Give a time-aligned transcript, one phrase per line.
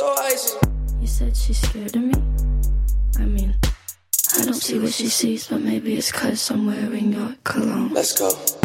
[0.00, 0.56] So icy.
[1.02, 2.14] You said she's scared of me?
[3.18, 3.54] I mean,
[4.34, 7.92] I don't see what she sees, but maybe it's cause I'm wearing your cologne.
[7.92, 8.59] Let's go.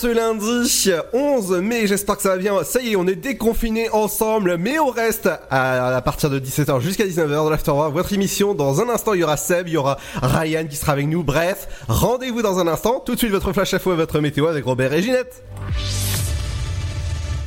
[0.00, 2.64] Ce lundi 11 mai, j'espère que ça va bien.
[2.64, 7.04] Ça y est, on est déconfinés ensemble, mais on reste à, partir de 17h jusqu'à
[7.04, 8.54] 19h dans l'Afterwork, votre émission.
[8.54, 11.22] Dans un instant, il y aura Seb, il y aura Ryan qui sera avec nous.
[11.22, 13.00] Bref, rendez-vous dans un instant.
[13.04, 15.42] Tout de suite, votre flash à et votre météo avec Robert et Ginette.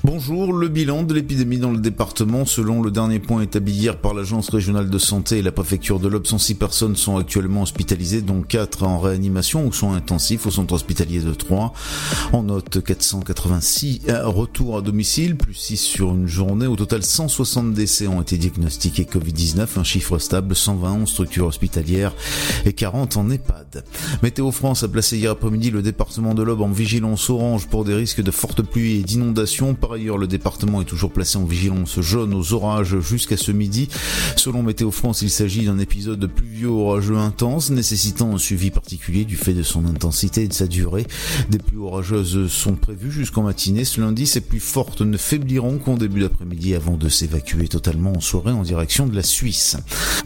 [0.05, 4.13] Bonjour, le bilan de l'épidémie dans le département, selon le dernier point établi hier par
[4.13, 8.41] l'Agence régionale de santé et la préfecture de l'Aube, 106 personnes sont actuellement hospitalisées, dont
[8.41, 11.71] 4 en réanimation ou soins intensifs au centre hospitalier de Troyes.
[12.33, 16.67] On note 486 retours à domicile, plus 6 sur une journée.
[16.67, 22.13] Au total, 160 décès ont été diagnostiqués Covid-19, un chiffre stable, 120 structures hospitalières
[22.65, 23.85] et 40 en EHPAD.
[24.21, 27.95] Météo France a placé hier après-midi le département de l'Aube en vigilance orange pour des
[27.95, 29.77] risques de fortes pluies et d'inondations.
[29.93, 33.89] Ailleurs, le département est toujours placé en vigilance jaune aux orages jusqu'à ce midi.
[34.35, 39.35] Selon Météo France, il s'agit d'un épisode pluvieux orageux intense nécessitant un suivi particulier du
[39.35, 41.05] fait de son intensité et de sa durée.
[41.49, 43.85] Des pluies orageuses sont prévues jusqu'en matinée.
[43.85, 48.21] Ce lundi, ces pluies fortes ne faibliront qu'en début d'après-midi avant de s'évacuer totalement en
[48.21, 49.77] soirée en direction de la Suisse.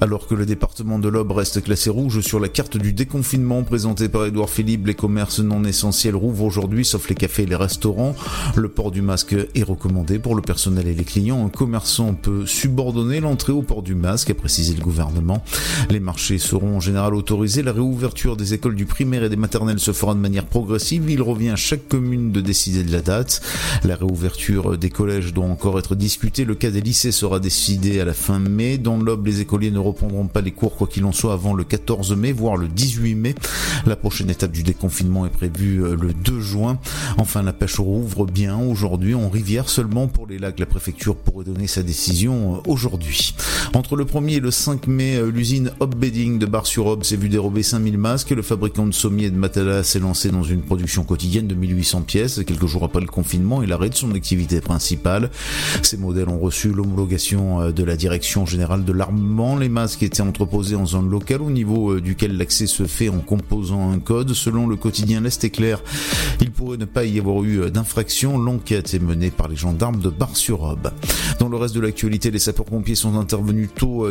[0.01, 4.09] Alors que le département de l'Aube reste classé rouge sur la carte du déconfinement présentée
[4.09, 8.15] par Édouard Philippe, les commerces non essentiels rouvrent aujourd'hui sauf les cafés et les restaurants.
[8.55, 11.45] Le port du masque est recommandé pour le personnel et les clients.
[11.45, 15.43] Un commerçant peut subordonner l'entrée au port du masque, a précisé le gouvernement.
[15.89, 17.63] Les marchés seront en général autorisés.
[17.63, 21.09] La réouverture des écoles du primaire et des maternelles se fera de manière progressive.
[21.09, 23.41] Il revient à chaque commune de décider de la date.
[23.83, 26.45] La réouverture des collèges doit encore être discutée.
[26.45, 28.77] Le cas des lycées sera décidé à la fin mai.
[28.77, 31.63] Dans l'Aube, les écoliers ne reprendront pas les cours quoi qu'il en soit avant le
[31.63, 33.35] 14 mai, voire le 18 mai.
[33.85, 36.79] La prochaine étape du déconfinement est prévue euh, le 2 juin.
[37.17, 40.59] Enfin, la pêche rouvre bien aujourd'hui en rivière seulement pour les lacs.
[40.59, 43.33] La préfecture pourrait donner sa décision euh, aujourd'hui.
[43.73, 47.29] Entre le 1er et le 5 mai, euh, l'usine Hop Bedding de Bar-sur-Aube s'est vu
[47.29, 48.31] dérober 5000 masques.
[48.31, 52.01] Le fabricant de sommiers et de matelas s'est lancé dans une production quotidienne de 1800
[52.01, 55.31] pièces quelques jours après le confinement et l'arrêt de son activité principale.
[55.81, 59.55] Ces modèles ont reçu l'homologation euh, de la direction générale de l'armement.
[59.55, 63.91] Les masques étaient entreposés en zone locale au niveau duquel l'accès se fait en composant
[63.91, 64.33] un code.
[64.33, 65.81] Selon le quotidien L'Est éclair,
[66.41, 68.37] il pourrait ne pas y avoir eu d'infraction.
[68.37, 70.91] L'enquête est menée par les gendarmes de Bar-sur-Aube.
[71.39, 74.09] Dans le reste de l'actualité, les sapeurs-pompiers sont intervenus tôt.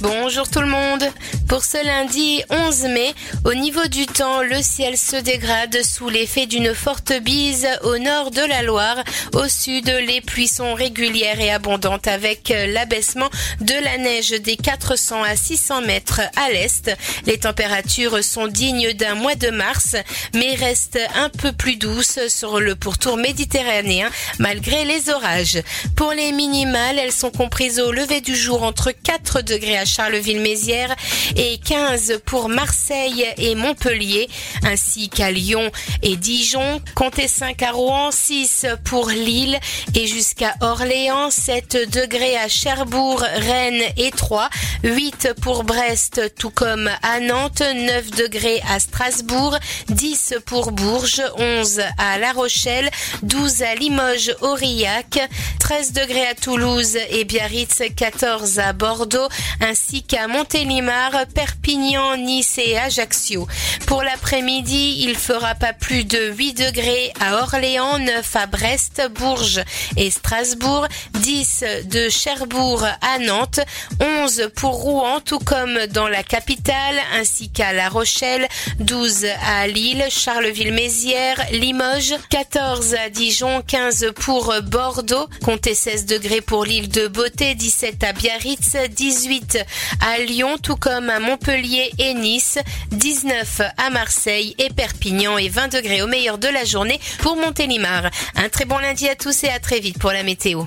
[0.00, 1.02] Bonjour tout le monde.
[1.48, 3.14] Pour ce lundi 11 mai,
[3.44, 8.30] au niveau du temps, le ciel se dégrade sous l'effet d'une forte bise au nord
[8.30, 9.02] de la Loire.
[9.32, 13.28] Au sud, les pluies sont régulières et abondantes avec l'abaissement
[13.60, 16.94] de la neige des 400 à 600 mètres à l'est.
[17.26, 19.96] Les températures sont dignes d'un mois de mars,
[20.32, 25.60] mais restent un peu plus douces sur le pourtour méditerranéen malgré les orages.
[25.96, 30.94] Pour les minimales, elles sont comprises au lever du jour entre 4 degrés à Charleville-Mézières
[31.36, 34.28] et 15 pour Marseille et Montpellier,
[34.64, 35.70] ainsi qu'à Lyon
[36.02, 36.80] et Dijon.
[36.94, 39.58] Comptez 5 à Rouen, 6 pour Lille
[39.94, 44.50] et jusqu'à Orléans, 7 degrés à Cherbourg, Rennes et Troyes,
[44.84, 49.56] 8 pour Brest tout comme à Nantes, 9 degrés à Strasbourg,
[49.88, 52.90] 10 pour Bourges, 11 à La Rochelle,
[53.22, 55.28] 12 à Limoges, Aurillac,
[55.60, 59.28] 13 degrés à Toulouse et Biarritz, 14 à Bordeaux,
[59.60, 63.46] ainsi ainsi qu'à Montélimar, Perpignan, Nice et Ajaccio.
[63.86, 69.62] Pour l'après-midi, il fera pas plus de 8 degrés à Orléans, 9 à Brest, Bourges
[69.96, 73.60] et Strasbourg, 10 de Cherbourg à Nantes,
[74.00, 78.48] 11 pour Rouen tout comme dans la capitale ainsi qu'à La Rochelle,
[78.80, 86.64] 12 à Lille, Charleville-Mézières, Limoges, 14 à Dijon, 15 pour Bordeaux, comptez 16 degrés pour
[86.64, 89.58] l'île de Beauté, 17 à Biarritz, 18
[90.00, 92.58] à Lyon, tout comme à Montpellier et Nice,
[92.92, 98.10] 19 à Marseille et Perpignan et 20 degrés au meilleur de la journée pour Montélimar.
[98.36, 100.64] Un très bon lundi à tous et à très vite pour la météo.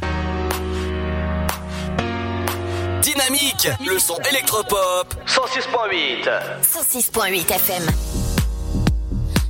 [3.02, 6.30] Dynamique, le son électropop 106.8
[6.62, 7.84] 106.8 FM.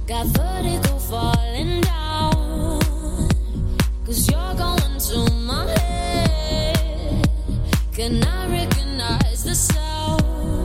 [0.07, 2.79] Got vertigo falling down
[4.05, 7.27] Cause you're going to my head
[7.93, 10.60] Can I recognize recognize the sound.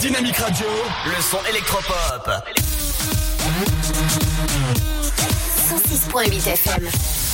[0.00, 0.66] Dynamique Radio,
[1.06, 2.28] le son électropop.
[5.68, 7.33] 106.8 FM.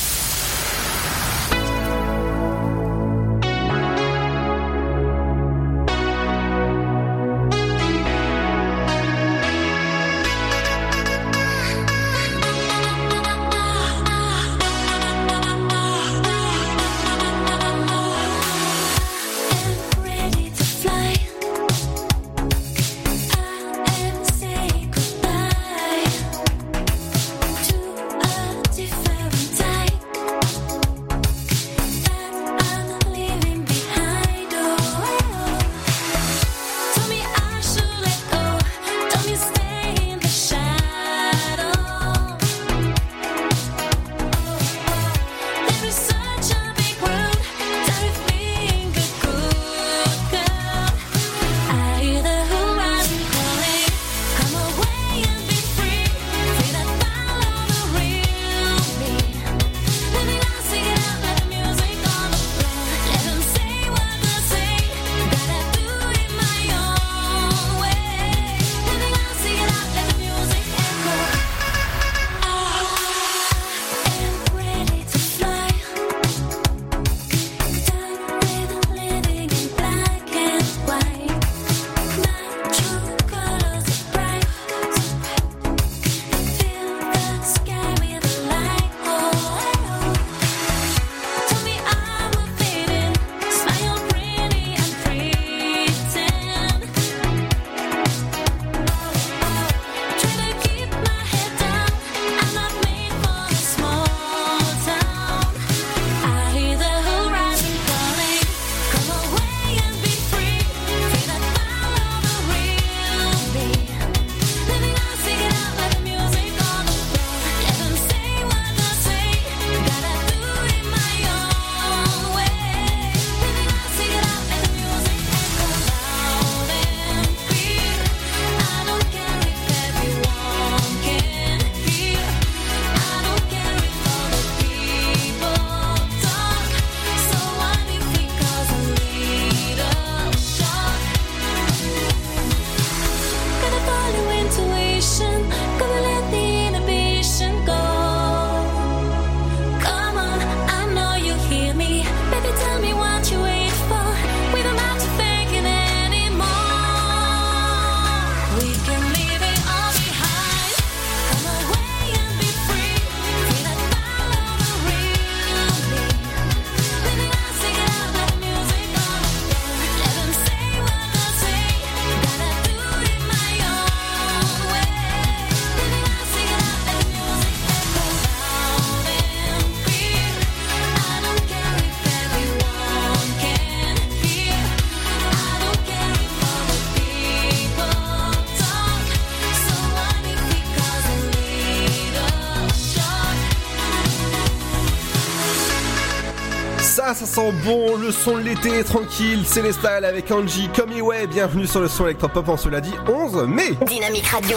[197.20, 200.90] ça sent bon, le son de l'été tranquille, Célestal avec Angie, comme
[201.26, 203.72] bienvenue sur le son électropop en cela dit 11 mai.
[203.86, 204.56] Dynamique Radio.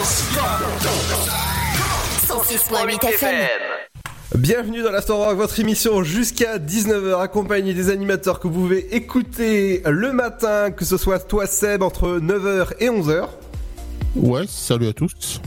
[2.26, 3.48] 106.8 FM.
[4.36, 9.82] Bienvenue dans la Rock, votre émission jusqu'à 19h accompagnée des animateurs que vous pouvez écouter
[9.84, 13.28] le matin, que ce soit toi Seb entre 9h et 11h.
[14.16, 15.40] Ouais, salut à tous.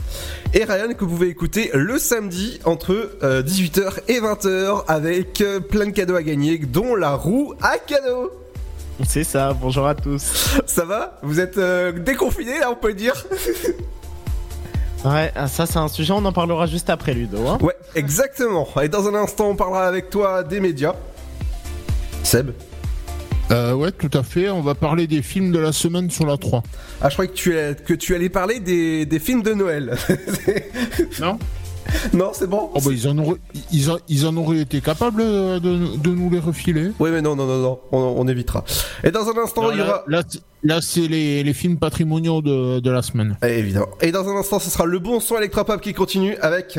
[0.52, 5.58] et Ryan que vous pouvez écouter le samedi entre euh, 18h et 20h avec euh,
[5.60, 8.30] plein de cadeaux à gagner, dont la roue à cadeaux.
[9.06, 10.58] C'est ça, bonjour à tous.
[10.66, 11.18] Ça va?
[11.22, 13.24] Vous êtes euh, déconfinés là on peut dire?
[15.04, 17.46] Ouais, ah, ça c'est un sujet, on en parlera juste après Ludo.
[17.46, 18.66] Hein Ouais, exactement.
[18.82, 20.96] Et dans un instant on parlera avec toi des médias.
[22.24, 22.50] Seb?
[23.50, 24.50] Euh, ouais, tout à fait.
[24.50, 26.62] On va parler des films de la semaine sur la 3.
[27.00, 29.96] Ah je croyais que tu, allais- que tu allais parler des, des films de Noël.
[31.20, 31.38] Non
[32.12, 33.38] non c'est bon Oh bah ils en auraient,
[33.72, 36.90] ils, en- ils en auraient été capables euh, de, de nous les refiler.
[36.98, 38.62] Oui, mais non, non, non, non, on, on évitera.
[39.04, 40.04] Et dans un instant, Alors il y aura.
[40.06, 40.20] là,
[40.64, 43.38] là, c'est- les, les films patrimoniaux de, de la semaine.
[43.42, 43.88] Eh, évidemment.
[44.02, 46.78] Et dans un instant, ce sera le bon son électropop qui continue avec.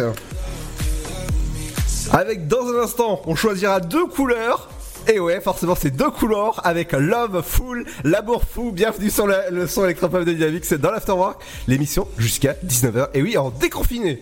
[2.11, 4.69] Avec dans un instant, on choisira deux couleurs.
[5.11, 8.71] Et ouais, forcément, c'est deux couleurs avec Love Full, L'amour fou.
[8.71, 13.07] Bienvenue sur le, son électropop de Dynamique, c'est dans l'Afterwork, l'émission jusqu'à 19h.
[13.15, 14.21] Et oui, en déconfiné.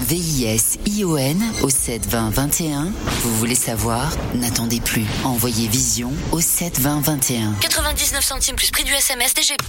[0.00, 2.92] V-I-S-I-O-N au 72021.
[3.22, 4.10] Vous voulez savoir?
[4.34, 5.04] N'attendez plus.
[5.24, 7.54] Envoyez Vision au 72021.
[7.60, 9.62] 99 centimes plus prix du SMS DGP.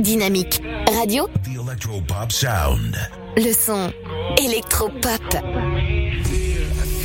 [0.00, 0.62] Dynamique.
[0.98, 1.28] Radio.
[1.44, 2.96] The Electropop Sound.
[3.36, 3.92] Le son.
[4.38, 5.22] Électropop.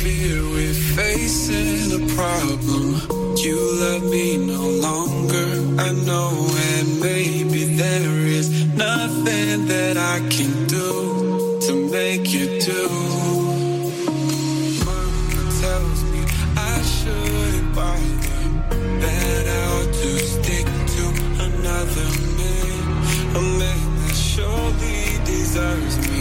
[0.04, 3.23] fear we're facing a problem.
[3.36, 5.48] You love me no longer.
[5.78, 6.30] I know,
[6.72, 12.88] and maybe there is nothing that I can do to make you do.
[14.86, 16.24] Mama tells me
[16.56, 17.74] I shouldn't.
[19.02, 21.04] That I ought to stick to
[21.48, 26.13] another man, a man that surely deserves me.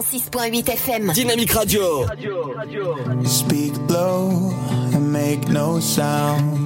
[0.00, 1.14] 106.8 FM.
[1.14, 2.06] Dynamique Radio.
[3.24, 4.50] Speak low
[4.94, 6.56] and make no sound.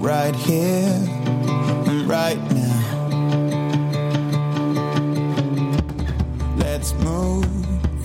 [0.00, 0.86] Right here
[2.06, 2.78] right now.
[6.56, 7.44] Let's move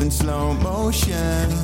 [0.01, 1.62] in slow motion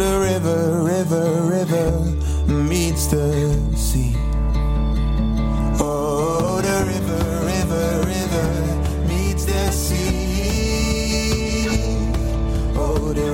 [0.00, 1.90] the river, river, river
[2.46, 4.14] meets the sea.
[5.78, 8.48] Oh, the river, river, river
[9.06, 10.08] meets the sea.
[12.76, 13.30] Oh, the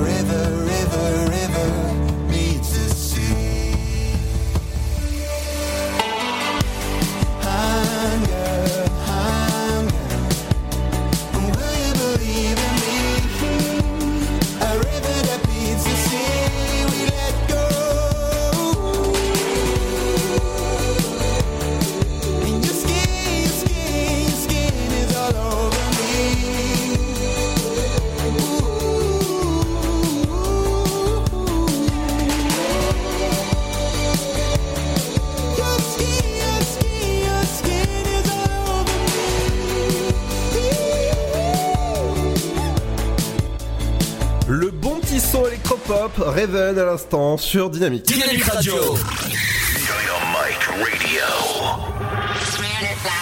[46.55, 48.07] à l'instant sur Dynamique.
[48.07, 48.75] Dynamique Radio.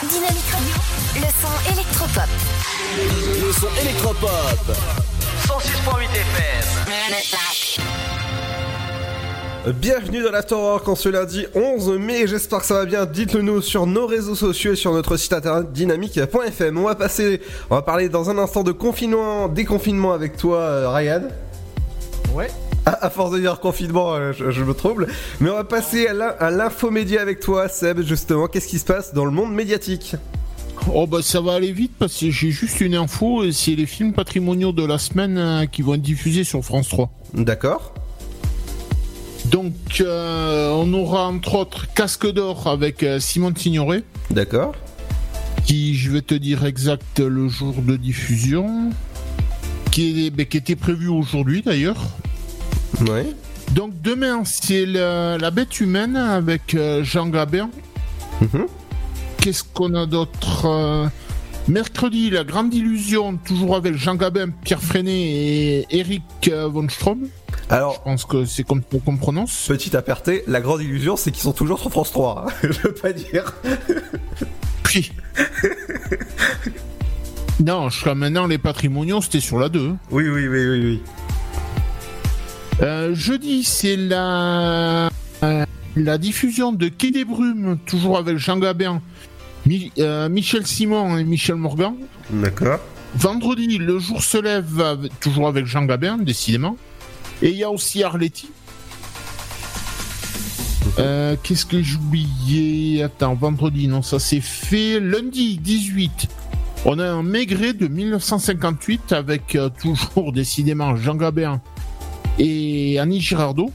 [0.03, 0.75] Dynamique Radio.
[1.15, 2.29] Le son électropop.
[3.41, 4.29] Le son électropop.
[5.47, 6.67] 106.8 FM.
[9.81, 13.63] Bienvenue dans l'Afterwork en ce lundi 11 mai, j'espère que ça va bien, dites-le nous
[13.63, 16.77] sur nos réseaux sociaux et sur notre site internet dynamique.fm.
[16.77, 20.91] On va passer, on va parler dans un instant de confinement, déconfinement avec toi euh,
[20.91, 21.23] Ryan.
[22.35, 22.49] Ouais.
[22.87, 25.07] À, à force de dire confinement, euh, je, je me trouble.
[25.41, 28.85] Mais on va passer à l'in- à l'infomédia avec toi Seb, justement, qu'est-ce qui se
[28.85, 30.17] passe dans le monde médiatique
[30.93, 33.87] Oh bah ça va aller vite parce que j'ai juste une info, et c'est les
[33.87, 37.11] films patrimoniaux de la semaine euh, qui vont être diffusés sur France 3.
[37.33, 37.95] D'accord.
[39.47, 44.03] Donc euh, on aura entre autres Casque d'or avec Simone Signoret.
[44.31, 44.75] D'accord.
[45.65, 48.91] Qui je vais te dire exact le jour de diffusion.
[49.91, 52.03] Qui, est, qui était prévu aujourd'hui d'ailleurs.
[53.03, 53.27] Ouais.
[53.73, 57.71] Donc demain c'est la, la bête humaine avec euh, Jean Gabin.
[59.39, 61.07] Qu'est-ce qu'on a d'autre euh,
[61.69, 67.29] Mercredi, la grande illusion, toujours avec Jean Gabin, Pierre Freinet et Eric euh, von Strom.
[67.71, 69.67] Alors, je pense que c'est comme qu'on prononce.
[69.69, 72.53] Petit aparté, la grande illusion c'est qu'ils sont toujours sur France 3, hein.
[72.63, 73.55] je veux pas dire.
[74.83, 75.13] Puis.
[77.61, 79.95] non, jusqu'à maintenant, les patrimoniaux, c'était sur la 2.
[80.11, 81.03] Oui, oui, oui, oui, oui.
[82.83, 85.09] Euh, jeudi, c'est la...
[85.43, 85.65] euh,
[85.97, 89.01] la diffusion de Quai des Brumes, toujours avec Jean Gabin,
[89.67, 91.95] Mi- euh, Michel Simon et Michel Morgan.
[92.31, 92.81] D'accord.
[93.15, 96.77] Vendredi, le jour se lève, avec- toujours avec Jean Gabin, décidément.
[97.43, 98.49] Et il y a aussi Arletty.
[100.99, 104.99] Euh, Qu'est-ce que j'ai oublié Attends, vendredi, non, ça c'est fait.
[105.01, 106.29] Lundi, 18.
[106.87, 111.61] On a un Maigret de 1958 avec euh, toujours décidément Jean Gabin
[112.39, 113.73] et Annie Girardot.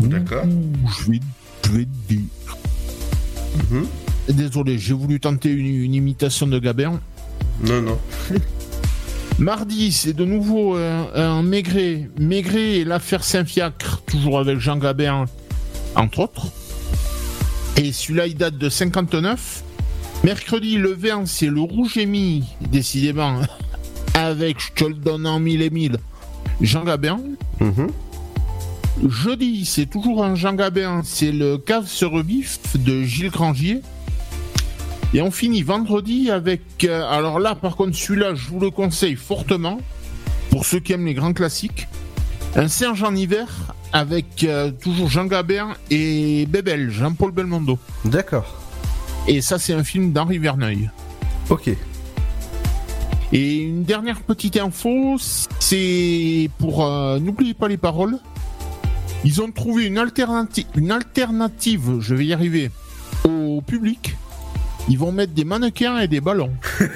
[0.00, 0.44] D'accord.
[0.44, 1.20] Je vais,
[1.64, 2.56] je vais te dire.
[3.70, 3.86] Mhm.
[4.30, 7.00] Désolé, j'ai voulu tenter une, une imitation de Gabin.
[7.64, 7.98] Non, non.
[9.38, 12.08] Mardi, c'est de nouveau un Maigret.
[12.18, 15.26] Maigret et l'affaire Saint-Fiacre, toujours avec Jean Gabin,
[15.94, 16.48] entre autres.
[17.76, 19.62] Et celui-là, il date de 59.
[20.24, 23.40] Mercredi, le 20, c'est le Rouge et Mi, décidément,
[24.14, 25.98] avec Je te le donne en mille et mille,
[26.60, 27.20] Jean Gabin.
[27.60, 27.88] Mhm.
[29.08, 33.80] Jeudi, c'est toujours un Jean Gabin, c'est le Cave sur rebif de Gilles Grangier.
[35.14, 36.62] Et on finit vendredi avec.
[36.84, 39.78] euh, alors là, par contre, celui-là, je vous le conseille fortement.
[40.50, 41.88] Pour ceux qui aiment les grands classiques.
[42.56, 43.46] Un Serge en hiver
[43.92, 47.78] avec euh, toujours Jean Gabin et Bébel, Jean-Paul Belmondo.
[48.04, 48.60] D'accord.
[49.26, 50.90] Et ça, c'est un film d'Henri Verneuil.
[51.50, 51.70] Ok.
[53.32, 55.16] Et une dernière petite info,
[55.58, 58.18] c'est pour euh, n'oubliez pas les paroles.
[59.24, 62.70] Ils ont trouvé une alternative, une alternative, je vais y arriver,
[63.24, 64.16] au public.
[64.88, 66.52] Ils vont mettre des mannequins et des ballons.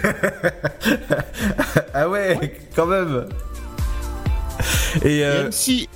[1.94, 3.26] ah ouais, quand même.
[5.04, 5.88] Et, euh, si.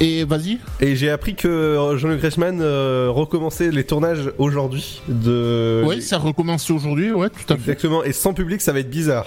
[0.00, 0.58] Et vas-y.
[0.80, 5.82] Et j'ai appris que Jean-Luc Reichmann euh, recommençait les tournages aujourd'hui de.
[5.86, 7.72] Oui, ça recommence aujourd'hui, ouais, tout à fait.
[7.72, 8.02] Exactement.
[8.02, 9.26] Et sans public, ça va être bizarre.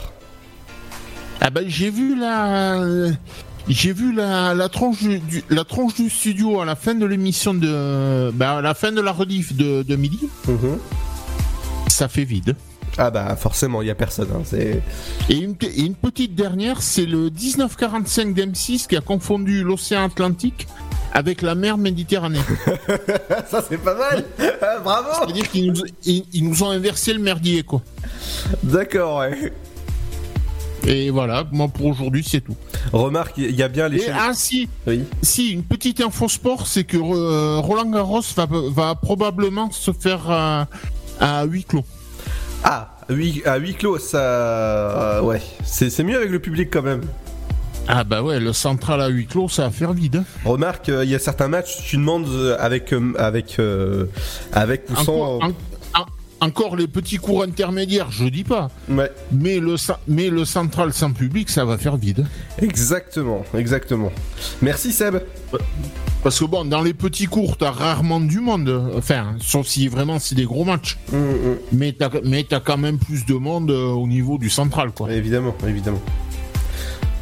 [1.42, 2.82] Ah ben j'ai vu la
[3.68, 7.54] j'ai vu la, la tronche du, la tronche du studio à la fin de l'émission
[7.54, 10.30] de bah, à la fin de la rediff de, de midi.
[11.88, 12.56] Ça fait vide.
[12.98, 14.28] Ah bah forcément, il y a personne.
[14.36, 14.82] hein, c'est.
[15.30, 20.68] Et une, et une petite dernière, c'est le 1945 d'M6 qui a confondu l'océan Atlantique
[21.12, 22.40] avec la mer Méditerranée.
[23.50, 24.24] Ça c'est pas mal.
[24.62, 25.10] Ah, bravo.
[25.24, 27.82] C'est-à-dire qu'ils nous, ils, ils nous ont inversé le merdier quoi.
[28.64, 29.54] D'accord, ouais.
[30.86, 32.56] Et voilà, moi pour aujourd'hui c'est tout.
[32.92, 33.98] Remarque, il y a bien les.
[33.98, 35.04] Et, chaînes- ah si, Oui.
[35.22, 40.30] si une petite info sport, c'est que euh, Roland Garros va, va probablement se faire
[40.30, 40.66] euh,
[41.22, 41.86] à huis clos.
[42.64, 44.18] Ah, huis, à huis clos, ça.
[44.20, 45.42] euh, ouais.
[45.64, 47.02] C'est c'est mieux avec le public quand même.
[47.88, 50.18] Ah bah ouais, le central à huis clos, ça va faire vide.
[50.18, 50.24] hein.
[50.46, 54.06] Remarque, euh, il y a certains matchs, tu demandes euh, avec euh, avec euh,
[54.54, 55.02] avec ou sans.
[55.02, 56.06] Encore, en- en-
[56.40, 58.70] encore les petits cours intermédiaires, je dis pas.
[58.90, 59.12] Ouais.
[59.34, 59.76] Mais le,
[60.08, 62.26] mais le central sans public, ça va faire vide.
[62.62, 64.12] Exactement, exactement.
[64.62, 65.18] Merci Seb.
[66.24, 68.92] Parce que bon, dans les petits cours, t'as rarement du monde.
[68.98, 70.98] Enfin, sauf si vraiment c'est des gros matchs.
[71.74, 75.12] Mais t'as mais t'as quand même plus de monde euh, au niveau du central, quoi.
[75.12, 76.00] Évidemment, évidemment.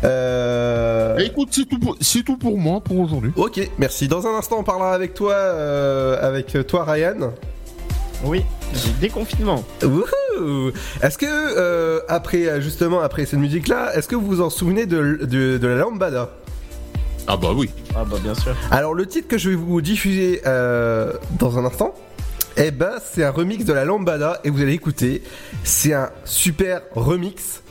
[0.04, 1.18] Euh...
[1.20, 3.32] Écoute, c'est tout, pour- c'est tout pour moi pour aujourd'hui.
[3.36, 4.08] Ok, merci.
[4.08, 7.32] Dans un instant, on parlera avec toi, euh, avec toi, Ryan.
[8.24, 8.44] Oui,
[9.00, 9.64] déconfinement.
[9.84, 14.86] Wouhou Est-ce que euh, après, justement, après cette musique-là, est-ce que vous vous en souvenez
[14.86, 16.30] de, de, de la lambada?
[17.28, 17.70] Ah bah oui.
[17.96, 18.56] Ah bah bien sûr.
[18.72, 21.94] Alors le titre que je vais vous diffuser euh, dans un instant,
[22.58, 25.24] eh ben c'est un remix de la lambada et vous allez écouter.
[25.64, 27.62] C'est un super remix.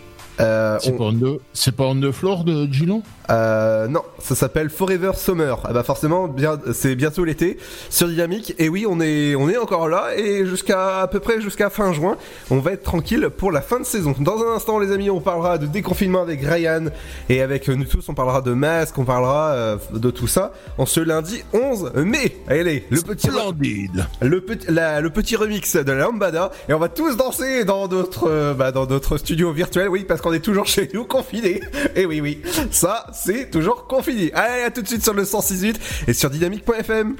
[0.40, 3.02] Euh, C'est on- pas un de, c'est pas un de Flore de Gilon?
[3.30, 5.60] Euh, non, ça s'appelle Forever Summer.
[5.64, 8.54] Ah bah forcément, bien, c'est bientôt l'été sur Dynamique.
[8.58, 11.92] Et oui, on est, on est encore là et jusqu'à à peu près jusqu'à fin
[11.92, 12.16] juin,
[12.50, 14.14] on va être tranquille pour la fin de saison.
[14.18, 16.86] Dans un instant, les amis, on parlera de déconfinement avec Ryan
[17.28, 20.52] et avec nous tous, on parlera de masques, on parlera euh, de tout ça.
[20.78, 22.36] En ce lundi 11 mai.
[22.48, 24.06] Allez, le petit, Splendide.
[24.20, 27.86] le petit, la- le petit remix de la lambada et on va tous danser dans
[27.86, 29.88] notre, euh, bah, dans notre studio virtuel.
[29.88, 31.60] Oui, parce qu'on est toujours chez nous confinés.
[31.94, 32.40] Et oui, oui,
[32.70, 34.32] ça c'est toujours confiné.
[34.32, 37.16] Allez, à tout de suite sur le 106.8 et sur dynamique.fm.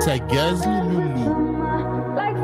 [0.00, 1.52] Ça gaze les loulous.
[2.16, 2.36] Like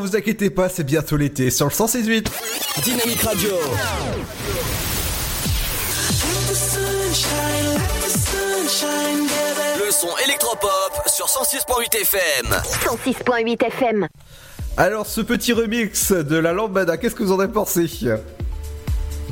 [0.00, 2.30] Vous inquiétez pas, c'est bientôt l'été sur le 168.
[2.82, 3.50] Dynamique Radio.
[9.78, 12.46] Le son électropop sur 106.8 FM.
[12.50, 14.08] 106.8 FM.
[14.78, 17.86] Alors, ce petit remix de la lambada, qu'est-ce que vous en avez pensé?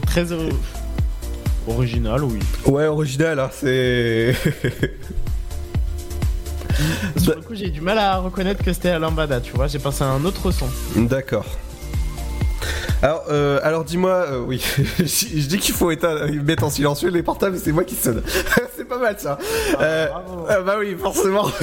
[0.06, 0.50] Très euh,
[1.66, 2.40] original, oui.
[2.66, 4.34] Ouais, original, hein, c'est.
[7.52, 9.66] Coup, j'ai du mal à reconnaître que c'était la lambada, tu vois.
[9.66, 10.66] J'ai pensé à un autre son.
[10.96, 11.44] D'accord.
[13.02, 14.64] Alors, euh, alors dis-moi, euh, oui,
[14.98, 18.22] je je dis qu'il faut éteindre, mettre en silencieux les portables, c'est moi qui sonne.
[18.76, 19.36] c'est pas mal ça.
[19.78, 20.06] Euh,
[20.48, 21.46] ah bah oui, forcément.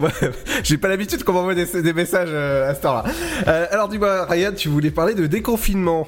[0.00, 0.10] Ouais,
[0.62, 3.04] J'ai pas l'habitude qu'on m'envoie des, des messages euh, à ce temps-là.
[3.48, 6.06] Euh, alors dis-moi, Ryan, tu voulais parler de déconfinement.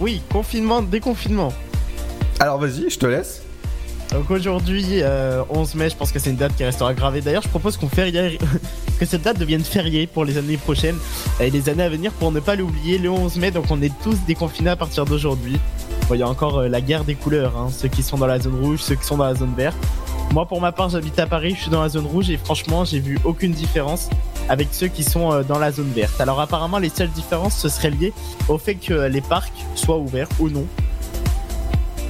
[0.00, 1.52] Oui, confinement, déconfinement.
[2.40, 3.42] Alors vas-y, je te laisse.
[4.12, 7.22] Donc aujourd'hui, euh, 11 mai, je pense que c'est une date qui restera gravée.
[7.22, 7.86] D'ailleurs, je propose qu'on
[8.98, 10.98] que cette date devienne fériée pour les années prochaines
[11.40, 12.98] et les années à venir pour ne pas l'oublier.
[12.98, 15.58] Le 11 mai, donc on est tous déconfinés à partir d'aujourd'hui.
[16.10, 18.38] Il y a encore euh, la guerre des couleurs, hein, ceux qui sont dans la
[18.38, 19.76] zone rouge, ceux qui sont dans la zone verte.
[20.32, 22.84] Moi, pour ma part, j'habite à Paris, je suis dans la zone rouge et franchement,
[22.84, 24.10] j'ai vu aucune différence
[24.48, 26.20] avec ceux qui sont euh, dans la zone verte.
[26.20, 28.12] Alors apparemment, les seules différences, ce serait lié
[28.48, 30.66] au fait que euh, les parcs soient ouverts ou non.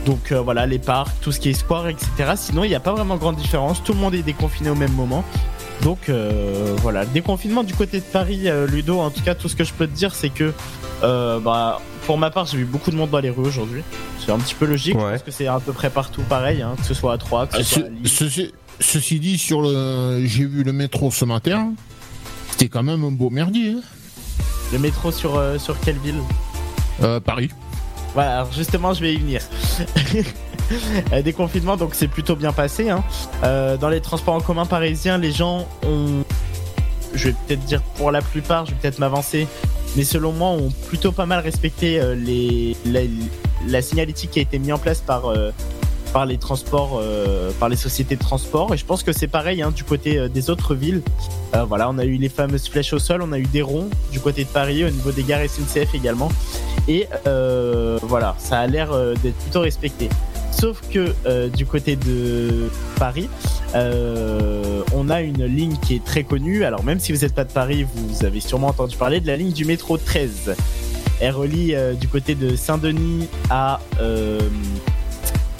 [0.06, 2.08] Donc euh, voilà, les parcs, tout ce qui est square, etc.
[2.36, 3.82] Sinon, il n'y a pas vraiment grande différence.
[3.84, 5.24] Tout le monde est déconfiné au même moment.
[5.82, 9.48] Donc euh, voilà, le déconfinement du côté de Paris, euh, Ludo, en tout cas, tout
[9.48, 10.52] ce que je peux te dire, c'est que
[11.02, 13.82] euh, bah, pour ma part, j'ai vu beaucoup de monde dans les rues aujourd'hui.
[14.24, 16.84] C'est un petit peu logique, parce que c'est à peu près partout pareil, hein, que
[16.86, 18.08] ce soit à Troyes, que ce Ah, soit à Lille.
[18.08, 21.72] ceci, ceci dit, sur le, j'ai vu le métro ce matin.
[22.50, 23.72] C'était quand même un beau merdier.
[23.78, 23.80] hein.
[24.72, 26.20] Le métro sur, sur quelle ville?
[27.02, 27.50] Euh, Paris.
[28.14, 29.40] Voilà, alors justement, je vais y venir.
[31.12, 32.88] Euh, Déconfinement, donc c'est plutôt bien passé.
[32.88, 33.05] hein.
[33.44, 36.25] Euh, dans les transports en commun parisiens, les gens ont,
[37.12, 39.46] je vais peut-être dire pour la plupart, je vais peut-être m'avancer,
[39.96, 42.75] mais selon moi, ont plutôt pas mal respecté euh, les,
[43.66, 45.25] la, signalétique qui a été mise en place par,
[46.12, 48.72] par les transports, euh, par les sociétés de transport.
[48.75, 51.03] Et je pense que c'est pareil hein, du côté euh, des autres villes.
[51.55, 53.88] Euh, voilà, on a eu les fameuses flèches au sol, on a eu des ronds
[54.11, 56.31] du côté de Paris, au niveau des gares SNCF également.
[56.88, 57.06] Et
[58.02, 58.90] voilà, ça a l'air
[59.23, 60.08] d'être plutôt respecté.
[60.50, 61.15] Sauf que
[61.48, 63.29] du côté de Paris,
[63.75, 66.65] on a une ligne qui est très connue.
[66.65, 69.37] Alors même si vous n'êtes pas de Paris, vous avez sûrement entendu parler de la
[69.37, 70.56] ligne du métro 13.
[71.21, 73.79] Elle relie du côté de Saint-Denis à...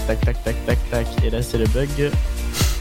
[0.07, 1.07] tac, tac, tac, tac, tac.
[1.24, 2.11] Et là c'est le bug.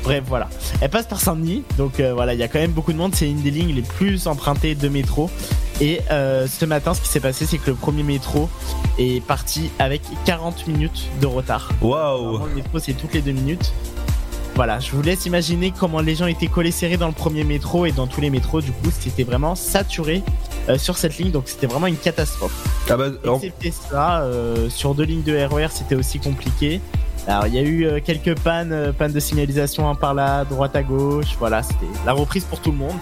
[0.03, 0.49] Bref, voilà.
[0.81, 3.13] Elle passe par Saint-Denis, donc euh, voilà, il y a quand même beaucoup de monde.
[3.13, 5.29] C'est une des lignes les plus empruntées de métro.
[5.79, 8.49] Et euh, ce matin, ce qui s'est passé, c'est que le premier métro
[8.97, 11.69] est parti avec 40 minutes de retard.
[11.81, 13.73] Waouh Le métro, c'est toutes les deux minutes.
[14.55, 17.85] Voilà, je vous laisse imaginer comment les gens étaient collés serrés dans le premier métro
[17.85, 18.61] et dans tous les métros.
[18.61, 20.23] Du coup, c'était vraiment saturé
[20.67, 22.53] euh, sur cette ligne, donc c'était vraiment une catastrophe.
[22.89, 23.05] Ah bah,
[23.35, 24.27] Excepté ça,
[24.69, 26.81] sur deux lignes de RER, c'était aussi compliqué.
[27.27, 30.43] Alors, il y a eu euh, quelques pannes, euh, pannes de signalisation un par là,
[30.43, 31.35] droite à gauche.
[31.39, 32.97] Voilà, c'était la reprise pour tout le monde.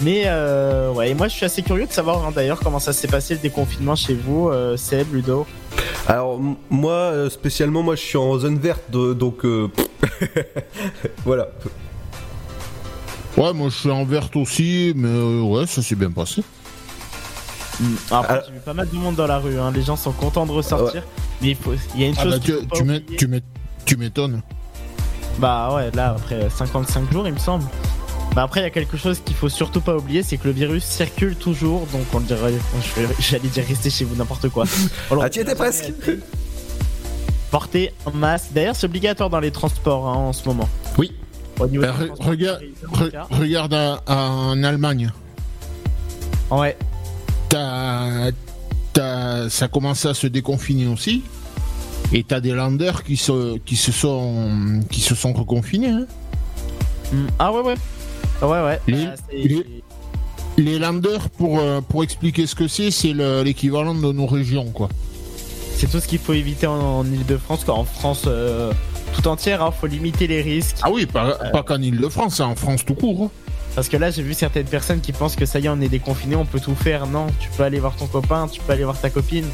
[0.00, 2.92] Mais euh, ouais, et moi je suis assez curieux de savoir hein, d'ailleurs comment ça
[2.92, 5.46] s'est passé le déconfinement chez vous, euh, Seb, Ludo.
[6.06, 9.68] Alors moi spécialement moi je suis en zone verte de- donc euh,
[11.24, 11.48] voilà.
[13.38, 16.42] Ouais, moi je suis en verte aussi, mais euh, ouais, ça s'est bien passé.
[18.10, 19.70] Après, j'ai vu pas mal de monde dans la rue, hein.
[19.74, 21.02] les gens sont contents de ressortir.
[21.42, 22.94] Mais il, faut- il y a une Ah chose bah,
[23.84, 24.42] tu, m'étonnes.
[25.38, 27.64] Bah ouais, là, après 55 jours, il me semble.
[28.34, 30.52] Bah après, il y a quelque chose qu'il faut surtout pas oublier, c'est que le
[30.54, 32.54] virus circule toujours, donc on dirait,
[33.18, 34.64] j'allais dire rester chez vous, n'importe quoi.
[35.20, 35.92] Ah tu étais presque
[37.50, 38.46] Porter un masque.
[38.52, 40.68] D'ailleurs, c'est obligatoire dans les transports hein, en ce moment.
[40.98, 41.12] Oui.
[41.60, 42.62] Au niveau du re- transport regarde,
[42.92, 45.10] re- regarde à- à- en Allemagne.
[46.50, 46.76] Ouais.
[47.60, 48.30] T'as,
[48.92, 51.22] t'as- ça commence à se déconfiner aussi.
[52.12, 55.88] Et t'as des landers qui se, qui se sont, qui se sont reconfinés.
[55.88, 56.06] hein.
[57.12, 57.26] Mm.
[57.38, 57.74] Ah ouais, ouais.
[58.42, 58.80] Ouais, ouais.
[58.86, 59.82] Les-
[60.58, 64.66] Les landers, pour, euh, pour expliquer ce que c'est, c'est le- l'équivalent de nos régions,
[64.70, 64.88] quoi.
[65.76, 67.74] C'est tout ce qu'il faut éviter en, Ile-de-France, quoi.
[67.74, 68.72] En France euh,
[69.14, 70.76] tout entière, il faut limiter les risques.
[70.82, 73.30] Ah oui, pas, pas qu'en Ile-de-France, hein, en France tout court.
[73.76, 75.90] Parce que là, j'ai vu certaines personnes qui pensent que ça y est, on est
[75.90, 77.06] déconfiné, on peut tout faire.
[77.06, 79.44] Non, tu peux aller voir ton copain, tu peux aller voir ta copine.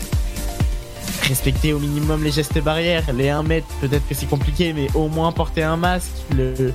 [1.29, 5.09] Respecter au minimum les gestes barrières, les 1 mètre, peut-être que c'est compliqué, mais au
[5.09, 6.73] moins porter un masque, le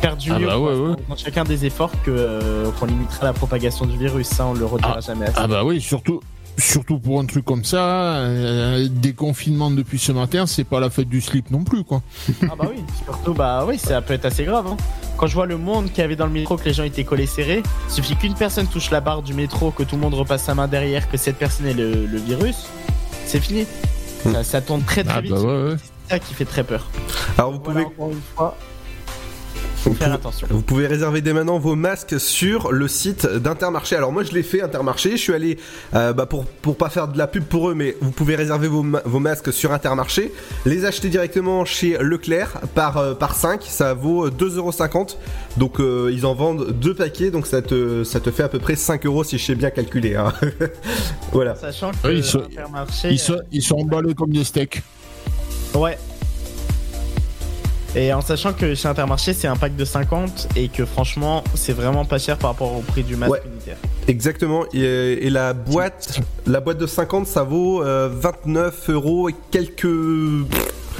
[0.00, 0.96] faire du Ah mieux bah ouais, quoi, ouais.
[1.08, 4.26] dans chacun des efforts que euh, qu'on limitera la propagation du virus.
[4.26, 5.36] Ça, on le redira jamais assez.
[5.38, 6.20] Ah bah oui, surtout,
[6.58, 11.08] surtout pour un truc comme ça, euh, déconfinement depuis ce matin, c'est pas la fête
[11.08, 12.02] du slip non plus, quoi.
[12.42, 14.66] Ah bah oui, surtout bah oui, ça peut être assez grave.
[14.66, 14.76] hein.
[15.16, 17.04] Quand je vois le monde qu'il y avait dans le métro, que les gens étaient
[17.04, 20.44] collés serrés, suffit qu'une personne touche la barre du métro, que tout le monde repasse
[20.44, 22.66] sa main derrière, que cette personne ait le, le virus,
[23.26, 23.66] c'est fini.
[24.24, 25.32] Ça, ça tourne très très Ah vite.
[25.32, 25.76] bah ouais, ouais.
[26.08, 26.88] C'est ça qui fait très peur.
[27.36, 28.56] Alors vous Voilà, pouvez, encore une fois,
[29.84, 30.46] vous faire pouvez- attention.
[30.50, 33.96] Vous pouvez réserver dès maintenant vos masques sur le site d'Intermarché.
[33.96, 35.58] Alors moi je l'ai fait Intermarché, je suis allé
[35.94, 38.68] euh, bah, pour pour pas faire de la pub pour eux, mais vous pouvez réserver
[38.68, 40.32] vos, ma- vos masques sur Intermarché,
[40.66, 45.16] les acheter directement chez Leclerc par euh, par 5, ça vaut 2,50€.
[45.56, 48.58] Donc euh, ils en vendent deux paquets, donc ça te ça te fait à peu
[48.58, 50.16] près 5 euros si je sais bien calculer.
[50.16, 50.32] hein.
[51.32, 51.54] voilà.
[51.56, 54.82] Sachant que ils sont- Intermarché, Ils sont, ils sont emballés comme des steaks.
[55.74, 55.98] ouais.
[57.96, 61.72] Et en sachant que chez Intermarché c'est un pack de 50 et que franchement c'est
[61.72, 63.42] vraiment pas cher par rapport au prix du masque Ouais.
[63.50, 63.76] unitaire.
[64.06, 64.64] Exactement.
[64.74, 69.86] Et, et la boîte la boîte de 50 ça vaut euh, 29 euros et quelques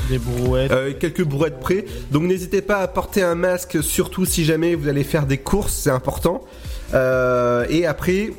[0.09, 0.72] Des brouettes.
[0.72, 1.84] Euh, quelques brouettes près.
[2.11, 5.74] Donc n'hésitez pas à porter un masque, surtout si jamais vous allez faire des courses,
[5.74, 6.43] c'est important.
[6.95, 8.30] Euh, et après,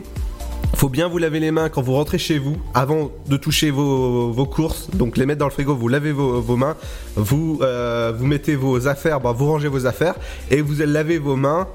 [0.75, 4.31] faut bien vous laver les mains quand vous rentrez chez vous, avant de toucher vos,
[4.31, 4.89] vos courses.
[4.93, 6.75] Donc les mettre dans le frigo, vous lavez vos, vos mains,
[7.15, 10.15] vous, euh, vous mettez vos affaires, bah, vous rangez vos affaires,
[10.49, 11.67] et vous laver vos mains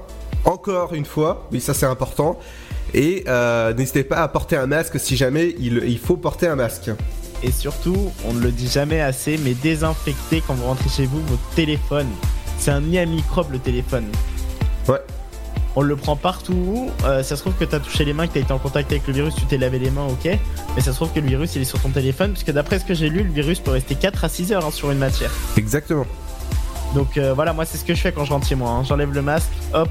[0.45, 1.47] encore une fois.
[1.51, 2.39] Oui, ça c'est important.
[2.93, 6.55] Et euh, n'hésitez pas à porter un masque si jamais il, il faut porter un
[6.55, 6.91] masque.
[7.43, 11.21] Et surtout, on ne le dit jamais assez, mais désinfectez quand vous rentrez chez vous
[11.27, 12.07] votre téléphone.
[12.57, 14.05] C'est un nid à microbes le téléphone.
[14.87, 15.01] Ouais.
[15.77, 16.89] On le prend partout.
[17.03, 18.57] euh, ça se trouve que tu as touché les mains, que tu as été en
[18.59, 20.37] contact avec le virus, tu t'es lavé les mains, ok.
[20.75, 22.85] Mais ça se trouve que le virus il est sur ton téléphone, puisque d'après ce
[22.85, 25.31] que j'ai lu, le virus peut rester 4 à 6 heures hein, sur une matière.
[25.57, 26.05] Exactement.
[26.93, 28.69] Donc euh, voilà, moi c'est ce que je fais quand je rentre chez moi.
[28.71, 28.83] hein.
[28.87, 29.89] J'enlève le masque, hop,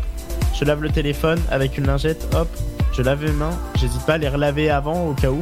[0.58, 2.48] je lave le téléphone avec une lingette, hop,
[2.96, 3.50] je lave mes mains.
[3.78, 5.40] J'hésite pas à les relaver avant au cas où.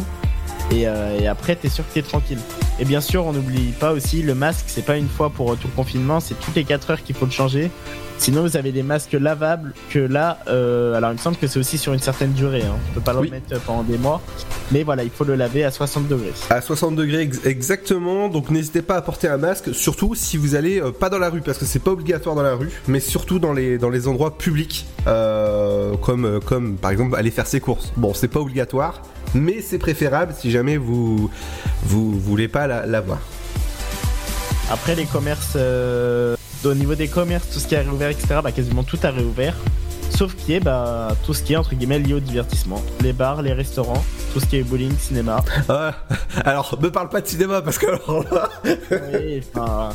[0.72, 2.38] Et, euh, et après, t'es sûr que t'es tranquille.
[2.80, 5.56] Et bien sûr, on n'oublie pas aussi le masque, c'est pas une fois pour euh,
[5.60, 7.70] tout le confinement, c'est toutes les 4 heures qu'il faut le changer.
[8.18, 11.58] Sinon, vous avez des masques lavables que là, euh, alors il me semble que c'est
[11.58, 12.62] aussi sur une certaine durée.
[12.62, 12.76] Hein.
[12.90, 13.26] On peut pas le Oui.
[13.28, 14.22] remettre pendant des mois.
[14.70, 16.32] Mais voilà, il faut le laver à 60 degrés.
[16.48, 20.54] À 60 degrés ex- exactement, donc n'hésitez pas à porter un masque, surtout si vous
[20.54, 23.00] allez euh, pas dans la rue, parce que c'est pas obligatoire dans la rue, mais
[23.00, 27.60] surtout dans les, dans les endroits publics, euh, comme, comme par exemple aller faire ses
[27.60, 27.92] courses.
[27.96, 29.02] Bon, c'est pas obligatoire,
[29.34, 31.30] mais c'est préférable si jamais vous,
[31.84, 33.20] vous voulez pas la- l'avoir.
[34.70, 38.52] Après les commerces, euh, au niveau des commerces, tout ce qui a réouvert, etc., bah,
[38.52, 39.54] quasiment tout a réouvert.
[40.16, 42.80] Sauf qui est bah, tout ce qui est entre guillemets lié au divertissement.
[43.00, 45.42] Les bars, les restaurants, tout ce qui est bowling, cinéma.
[45.68, 45.94] Ah,
[46.44, 48.48] alors, me parle pas de cinéma, parce que alors là...
[48.64, 49.88] Oui, enfin,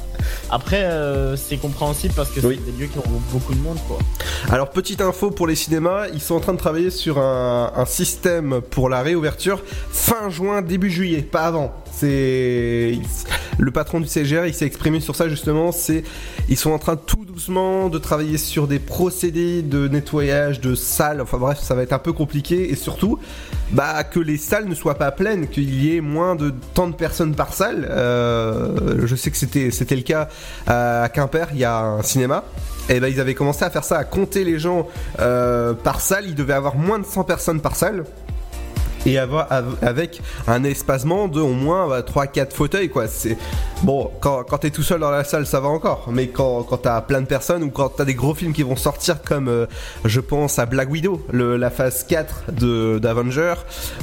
[0.50, 2.60] après, euh, c'est compréhensible parce que Oui.
[2.66, 3.78] c'est des lieux qui ont beaucoup de monde.
[3.88, 4.00] Quoi.
[4.50, 7.86] Alors petite info pour les cinémas, ils sont en train de travailler sur un, un
[7.86, 9.62] système pour la réouverture
[9.92, 11.74] fin juin début juillet, pas avant.
[12.00, 13.00] C'est
[13.58, 15.72] le patron du CGR, il s'est exprimé sur ça justement.
[15.72, 16.04] C'est
[16.48, 21.22] ils sont en train tout doucement de travailler sur des procédés de nettoyage de salles.
[21.22, 23.18] Enfin bref, ça va être un peu compliqué et surtout
[23.72, 26.96] bah que les salles ne soient pas pleines, qu'il y ait moins de tant de
[26.96, 27.88] personnes par salle.
[27.90, 30.30] Euh, je sais que c'était le cas
[30.68, 32.44] à Quimper, il y a un cinéma.
[32.90, 34.88] Et ben ils avaient commencé à faire ça, à compter les gens
[35.20, 36.26] euh, par salle.
[36.28, 38.06] Il devait avoir moins de 100 personnes par salle.
[39.06, 43.08] Et avoir, av- avec un espacement de au moins 3-4 fauteuils quoi.
[43.08, 43.38] C'est
[43.84, 47.00] bon quand, t'es tout seul dans la salle ça va encore, mais quand, quand t'as
[47.02, 49.66] plein de personnes ou quand t'as des gros films qui vont sortir comme euh,
[50.04, 53.54] je pense à Black Widow, la phase 4 de d'Avenger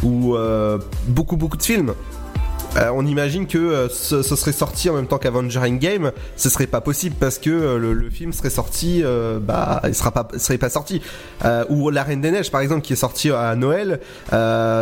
[0.03, 0.79] ou euh,
[1.09, 1.95] beaucoup beaucoup de films.
[2.77, 6.49] Euh, on imagine que euh, ce, ce serait sorti en même temps qu'Avenger Endgame, ce
[6.49, 10.11] serait pas possible parce que euh, le, le film serait sorti, euh, bah, il sera
[10.11, 11.01] pas, serait pas sorti.
[11.69, 14.01] Ou La Reine des Neiges, par exemple, qui est sorti à Noël,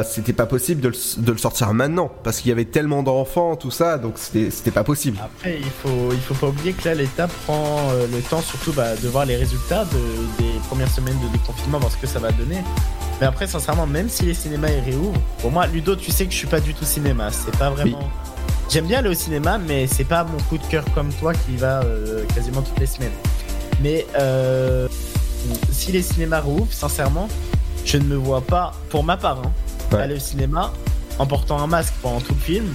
[0.05, 3.57] c'était pas possible de le, de le sortir maintenant parce qu'il y avait tellement d'enfants,
[3.57, 5.18] tout ça, donc c'était pas possible.
[5.22, 8.95] Après, il faut, il faut pas oublier que là, l'État prend le temps surtout bah,
[9.03, 12.30] de voir les résultats de- des premières semaines de déconfinement, voir ce que ça va
[12.32, 12.59] donner.
[13.20, 16.32] Mais après, sincèrement, même si les cinémas ils réouvrent, pour moi, Ludo, tu sais que
[16.32, 17.30] je suis pas du tout cinéma.
[17.30, 18.10] C'est pas vraiment.
[18.68, 21.56] J'aime bien aller au cinéma, mais c'est pas mon coup de cœur comme toi qui
[21.56, 23.12] va euh, quasiment toutes les semaines.
[23.80, 24.88] Mais euh,
[25.70, 27.28] si les cinémas rouvrent, sincèrement,
[27.84, 29.52] je ne me vois pas, pour ma part, hein,
[29.98, 30.72] aller au cinéma
[31.18, 32.74] en portant un masque pendant tout le film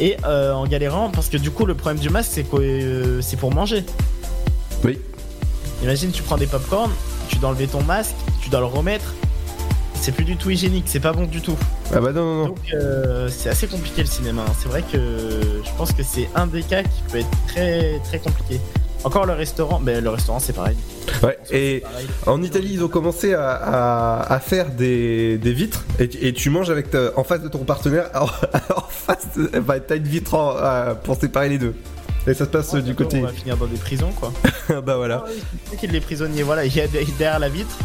[0.00, 3.36] et euh, en galérant parce que du coup le problème du masque c'est que c'est
[3.36, 3.84] pour manger.
[4.84, 4.98] Oui.
[5.82, 6.90] Imagine tu prends des popcorn,
[7.28, 9.14] tu dois enlever ton masque, tu dois le remettre.
[10.00, 11.56] C'est plus du tout hygiénique, c'est pas bon du tout.
[11.94, 12.46] Ah bah non non non.
[12.48, 14.42] Donc euh, c'est assez compliqué le cinéma.
[14.48, 14.52] hein.
[14.60, 18.18] C'est vrai que je pense que c'est un des cas qui peut être très très
[18.18, 18.60] compliqué.
[19.04, 20.76] Encore le restaurant, mais le restaurant c'est pareil.
[21.22, 21.82] Ouais, et
[22.26, 26.32] en Italie, ils ont commencé à, à- à faire des, des vitres et, tu- et
[26.32, 28.10] tu manges avec ta- en face de ton partenaire.
[28.14, 28.24] En,
[28.76, 31.74] en face, de- bah, t'as une vitre en- euh, pour séparer les deux.
[32.26, 33.18] Et ça se passe du côté.
[33.20, 34.32] On va finir dans des prisons quoi.
[34.82, 35.24] bah voilà.
[35.82, 37.76] Y a des prisonniers, voilà, il y a derrière la vitre.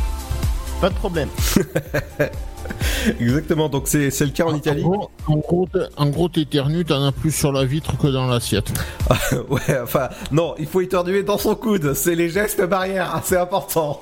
[0.83, 1.29] Pas de problème.
[3.21, 4.83] Exactement, donc c'est c'est le cas en Italie.
[4.83, 8.07] En gros, en gros, t'es- en gros, t'éternues, t'en as plus sur la vitre que
[8.07, 8.69] dans l'assiette.
[9.49, 11.93] ouais, enfin, non, il faut éternuer dans son coude.
[11.93, 14.01] C'est les gestes barrières, c'est important.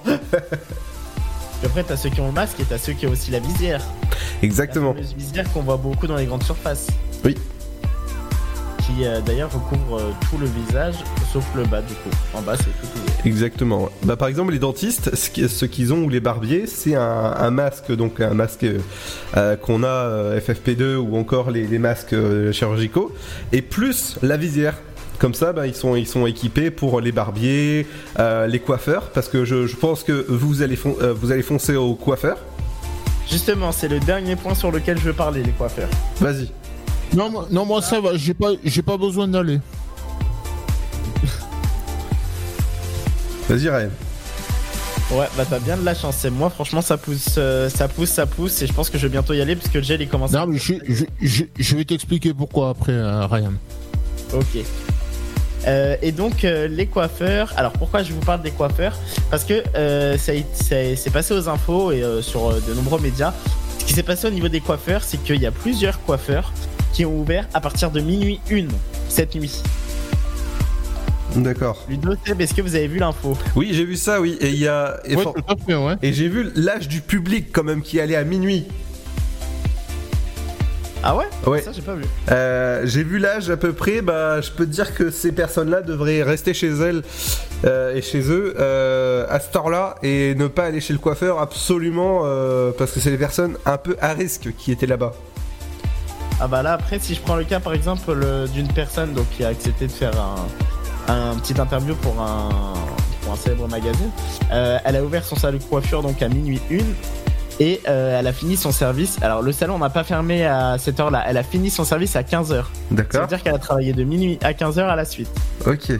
[1.64, 3.84] Après, t'as ceux qui ont le masque et t'as ceux qui ont aussi la visière.
[4.42, 4.96] Exactement.
[4.96, 6.88] La visière qu'on voit beaucoup dans les grandes surfaces.
[7.24, 7.38] Oui.
[8.98, 10.96] Qui euh, d'ailleurs recouvre euh, tout le visage,
[11.32, 12.10] sauf le bas du coup.
[12.34, 13.14] En bas, c'est tout ouvert.
[13.26, 13.90] Exactement.
[14.04, 17.02] Bah, par exemple, les dentistes, ce qui- ce qu'ils ont ou les barbiers, c'est un,
[17.38, 18.66] un masque, donc un masque
[19.38, 22.16] euh, qu'on a euh, FFP2 ou encore les, les masques
[22.52, 23.14] chirurgicaux,
[23.52, 24.76] et plus la visière.
[25.20, 27.86] Comme ça, bah, ils sont ils sont équipés pour les barbiers,
[28.18, 31.94] les coiffeurs, parce que je, je pense que vous allez fon- vous allez foncer au
[31.94, 32.38] coiffeur.
[33.30, 35.88] Justement, c'est le dernier point sur lequel je veux parler, les coiffeurs.
[36.20, 36.50] Vas-y.
[37.14, 39.60] Non, moi- non, moi ça va, j'ai pas, j'ai pas besoin d'aller.
[43.50, 43.90] Vas-y, Ryan.
[45.12, 46.24] Ouais, bah t'as bien de la chance.
[46.24, 49.08] Et moi, franchement, ça pousse, euh, ça pousse, ça pousse, et je pense que je
[49.08, 50.32] vais bientôt y aller puisque le gel il commence.
[50.32, 53.52] Non, mais je, je, je, je vais t'expliquer pourquoi après, euh, Ryan.
[54.34, 54.64] Ok.
[55.68, 57.54] Euh, et donc euh, les coiffeurs.
[57.58, 58.98] Alors pourquoi je vous parle des coiffeurs?
[59.30, 63.00] Parce que euh, ça, ça c'est passé aux infos et euh, sur euh, de nombreux
[63.02, 63.34] médias.
[63.80, 66.54] Ce qui s'est passé au niveau des coiffeurs, c'est qu'il y a plusieurs coiffeurs
[66.94, 68.70] qui ont ouvert à partir de minuit une
[69.10, 69.62] cette nuit.
[71.36, 71.86] D'accord.
[71.88, 73.38] Ludo, Seb, est-ce que vous avez vu l'info?
[73.56, 74.38] Oui, j'ai vu ça, oui.
[74.42, 75.00] Et il y a.
[75.06, 75.94] Et, Ouais, for- tout à fait, ouais.
[76.02, 78.66] et j'ai vu l'âge du public quand même qui allait à minuit.
[81.04, 81.26] Ah ouais?
[81.48, 81.62] Ouais.
[81.62, 82.04] Ça j'ai pas vu.
[82.32, 85.82] Euh, j'ai vu l'âge à peu près, bah, je peux te dire que ces personnes-là
[85.82, 87.02] devraient rester chez elles
[87.66, 91.40] euh, et chez eux euh, à cette heure-là et ne pas aller chez le coiffeur
[91.40, 95.14] absolument euh, parce que c'est les personnes un peu à risque qui étaient là-bas.
[96.44, 99.30] Ah bah là après si je prends le cas par exemple le- d'une personne donc
[99.30, 100.14] qui a accepté de faire
[101.08, 102.50] un, un petit interview pour un,
[103.22, 104.10] pour un célèbre magazine,
[104.52, 106.96] euh, elle a ouvert son salon de coiffure donc à minuit une
[107.60, 109.20] et euh, elle a fini son service.
[109.22, 112.24] Alors le salon n'a pas fermé à cette heure-là, elle a fini son service à
[112.24, 112.48] 15h.
[112.48, 115.30] Ça D'accord veut dire qu'elle a travaillé de minuit à 15h à la suite.
[115.68, 115.92] Ok.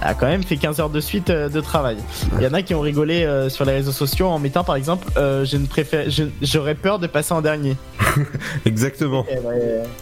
[0.00, 1.96] A quand même fait 15 heures de suite euh, de travail.
[2.36, 4.76] Il y en a qui ont rigolé euh, sur les réseaux sociaux en mettant par
[4.76, 7.76] exemple euh, je ne préfère je- j'aurais peur de passer en dernier.
[8.64, 9.24] Exactement.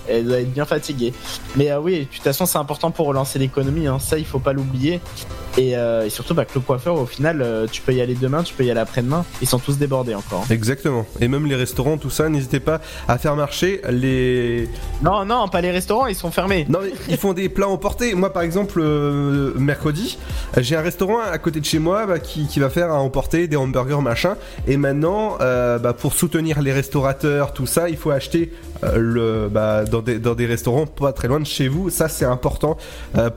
[0.08, 1.12] Elle, doit être bien fatiguée.
[1.56, 3.86] Mais euh, oui, de toute façon, c'est important pour relancer l'économie.
[3.86, 3.98] hein.
[3.98, 5.00] Ça, il faut pas l'oublier.
[5.58, 8.14] Et, euh, et surtout, bah, que le coiffeur, au final, euh, tu peux y aller
[8.14, 9.24] demain, tu peux y aller après-demain.
[9.40, 10.42] Ils sont tous débordés encore.
[10.42, 10.46] hein.
[10.54, 11.06] Exactement.
[11.20, 14.68] Et même les restaurants, tout ça, n'hésitez pas à faire marcher les.
[15.02, 16.66] Non, non, pas les restaurants, ils sont fermés.
[16.68, 18.14] Non, mais ils font des plats emportés.
[18.14, 20.18] Moi, par exemple, euh, mercredi,
[20.58, 23.48] j'ai un restaurant à côté de chez moi bah, qui, qui va faire à emporter
[23.48, 24.36] des hamburgers, machin.
[24.66, 28.52] Et maintenant, bah, pour soutenir les restaurateurs, tout ça, il faut acheter
[28.94, 31.88] le, bah, dans, des, dans des restaurants pas très loin de chez vous.
[31.88, 32.76] Ça, c'est important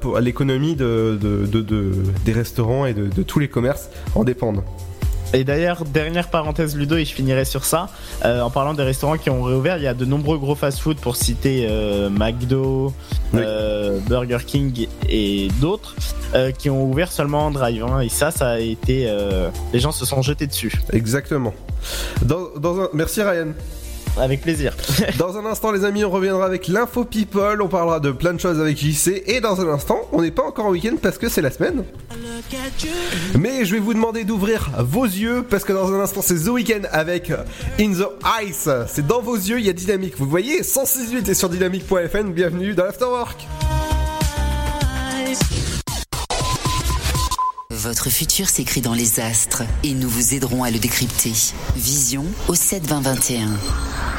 [0.01, 1.91] pour l'économie de, de, de- de-
[2.26, 4.64] des restaurants et de, de tous les commerces en dépendent.
[5.32, 7.89] Et d'ailleurs, dernière parenthèse Ludo, et je finirai sur ça.
[8.26, 10.97] Euh, en parlant des restaurants qui ont réouvert, il y a de nombreux gros fast-food
[10.97, 12.91] pour citer euh, McDo,
[13.34, 13.41] Oui.
[13.43, 15.93] euh, Burger King et d'autres
[16.34, 17.84] euh, qui ont ouvert seulement en drive.
[17.84, 17.99] hein.
[17.99, 19.07] et ça, ça a été.
[19.72, 20.74] les gens se sont jetés dessus.
[20.93, 21.53] Exactement.
[22.24, 22.89] Dans, dans un...
[22.93, 23.49] Merci Ryan.
[24.18, 24.76] Avec plaisir.
[25.18, 27.62] Dans un instant, les amis, on reviendra avec l'info people.
[27.62, 29.24] On parlera de plein de choses avec JC.
[29.28, 31.84] Et dans un instant, on n'est pas encore en week-end parce que c'est la semaine.
[33.38, 36.47] Mais je vais vous demander d'ouvrir vos yeux parce que dans un instant c'est The
[36.47, 37.32] Weeknd avec
[37.80, 38.07] In the
[38.43, 38.70] Ice.
[38.88, 40.16] C'est dans vos yeux, il y a Dynamique.
[40.18, 42.32] Vous voyez 168 et sur dynamique.fm.
[42.34, 43.47] Bienvenue dans l'Afterwork.
[47.82, 51.32] Votre futur s'écrit dans les astres et nous vous aiderons à le décrypter.
[51.77, 54.18] Vision au 7 20 21.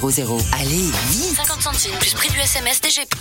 [0.01, 0.41] 61000.
[0.59, 3.13] Allez, vite 50 centimes plus prix du SMS DGP.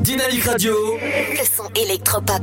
[0.00, 0.74] Dynamique Radio.
[1.00, 2.42] Le son électropop.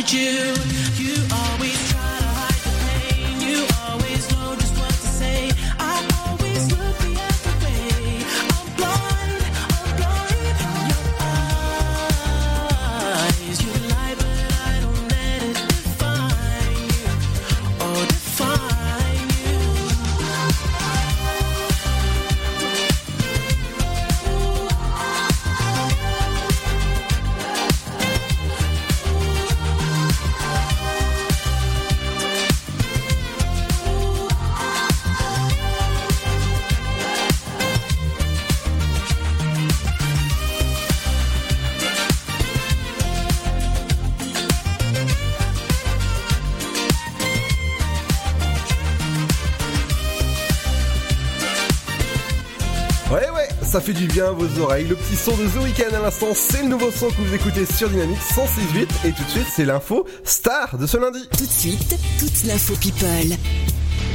[0.00, 0.40] inside you.
[0.40, 0.59] You
[53.92, 54.86] du bien à vos oreilles.
[54.86, 57.66] Le petit son de The Weeknd à l'instant, c'est le nouveau son que vous écoutez
[57.66, 59.08] sur Dynamique 106.8.
[59.08, 61.28] Et tout de suite, c'est l'info star de ce lundi.
[61.36, 63.36] Tout de suite, toute l'info people.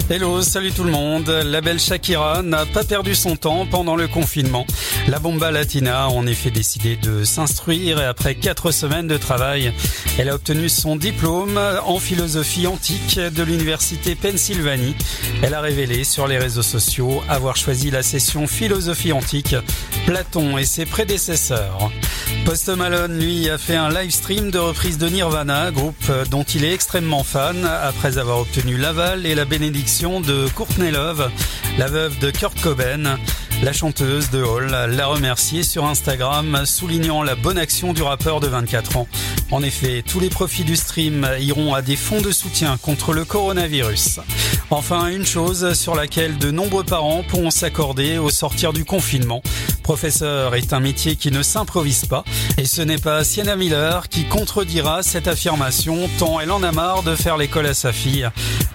[0.07, 1.27] Hello, salut tout le monde.
[1.27, 4.67] La belle Shakira n'a pas perdu son temps pendant le confinement.
[5.07, 9.73] La bomba latina a en effet décidé de s'instruire et après quatre semaines de travail,
[10.19, 14.95] elle a obtenu son diplôme en philosophie antique de l'université Pennsylvanie.
[15.41, 19.55] Elle a révélé sur les réseaux sociaux avoir choisi la session philosophie antique,
[20.05, 21.89] Platon et ses prédécesseurs.
[22.45, 26.63] Post Malone, lui, a fait un live stream de reprise de Nirvana, groupe dont il
[26.63, 31.31] est extrêmement fan, après avoir obtenu l'aval et la bénédiction de Courtney Love,
[31.79, 33.17] la veuve de Kurt Cobain.
[33.63, 38.47] La chanteuse de Hall l'a remercié sur Instagram, soulignant la bonne action du rappeur de
[38.47, 39.07] 24 ans.
[39.49, 43.25] En effet, tous les profits du stream iront à des fonds de soutien contre le
[43.25, 44.19] coronavirus.
[44.69, 49.41] Enfin, une chose sur laquelle de nombreux parents pourront s'accorder au sortir du confinement.
[49.85, 52.23] Professeur est un métier qui ne s'improvise pas,
[52.57, 57.03] et ce n'est pas Sienna Miller qui contredira cette affirmation tant elle en a marre
[57.03, 58.27] de faire l'école à sa fille.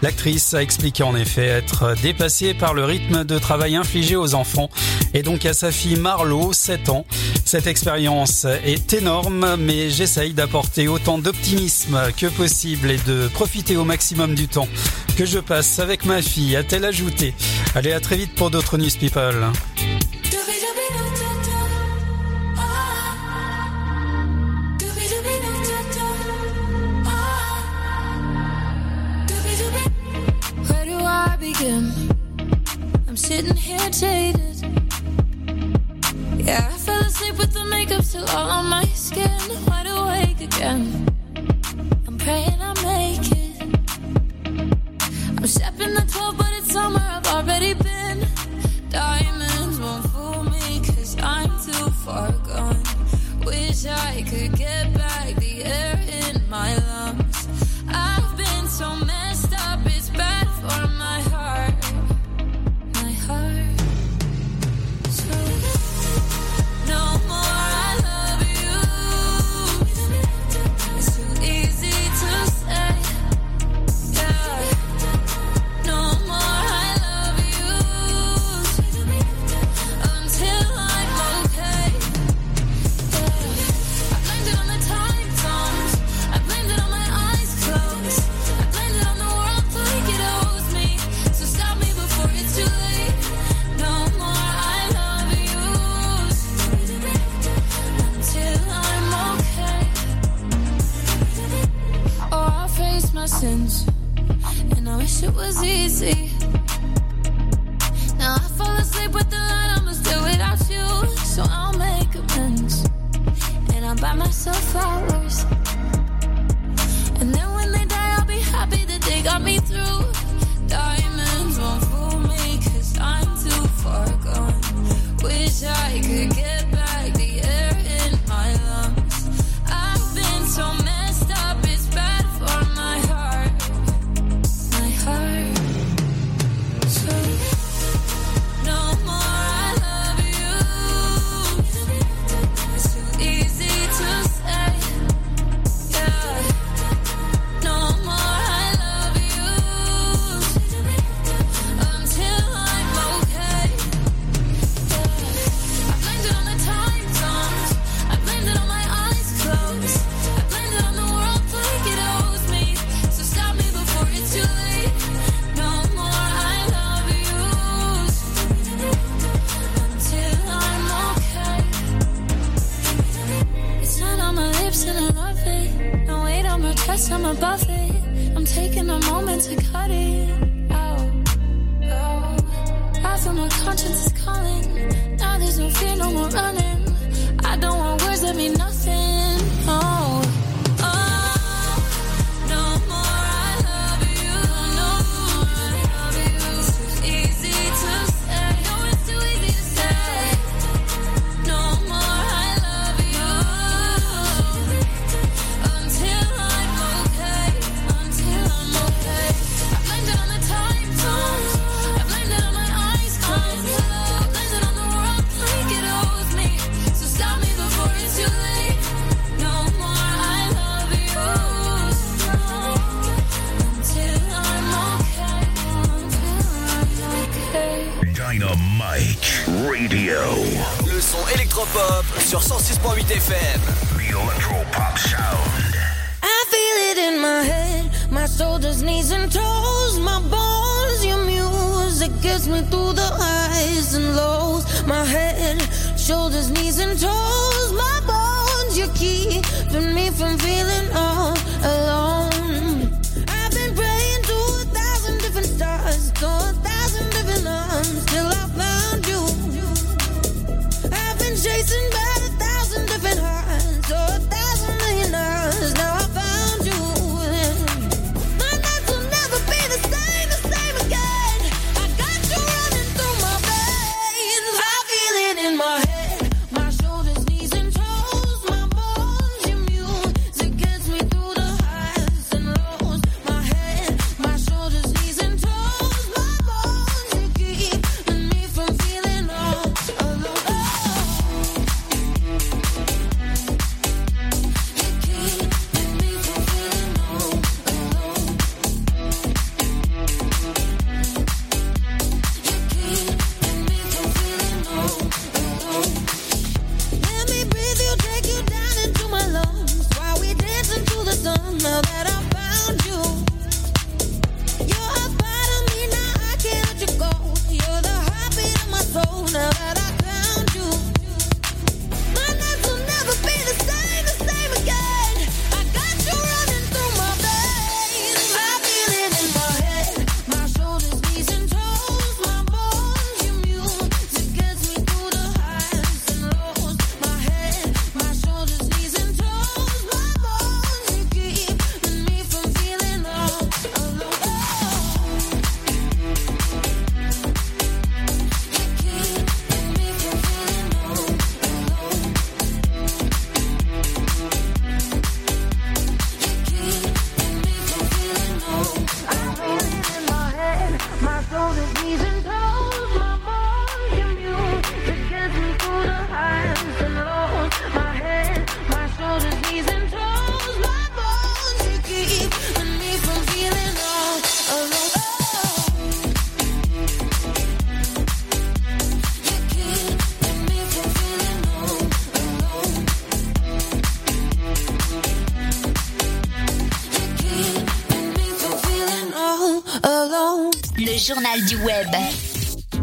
[0.03, 4.71] L'actrice a expliqué en effet être dépassée par le rythme de travail infligé aux enfants
[5.13, 7.05] et donc à sa fille Marlo, 7 ans.
[7.45, 13.85] Cette expérience est énorme, mais j'essaye d'apporter autant d'optimisme que possible et de profiter au
[13.85, 14.69] maximum du temps
[15.19, 17.35] que je passe avec ma fille, a-t-elle ajouté.
[17.75, 19.51] Allez, à très vite pour d'autres News People.
[31.21, 31.93] I begin?
[33.07, 34.57] I'm sitting here jaded.
[36.47, 39.41] Yeah, I fell asleep with the makeup still all on my skin.
[39.67, 40.83] Wide awake again.
[42.07, 43.63] I'm praying I make it.
[45.37, 47.05] I'm stepping the 12, but it's summer.
[47.17, 48.27] I've already been.
[48.89, 52.83] Diamonds won't fool me, cause I'm too far gone.
[53.45, 57.49] Wish I could get back the air in my lungs.
[57.89, 59.20] I've been so messed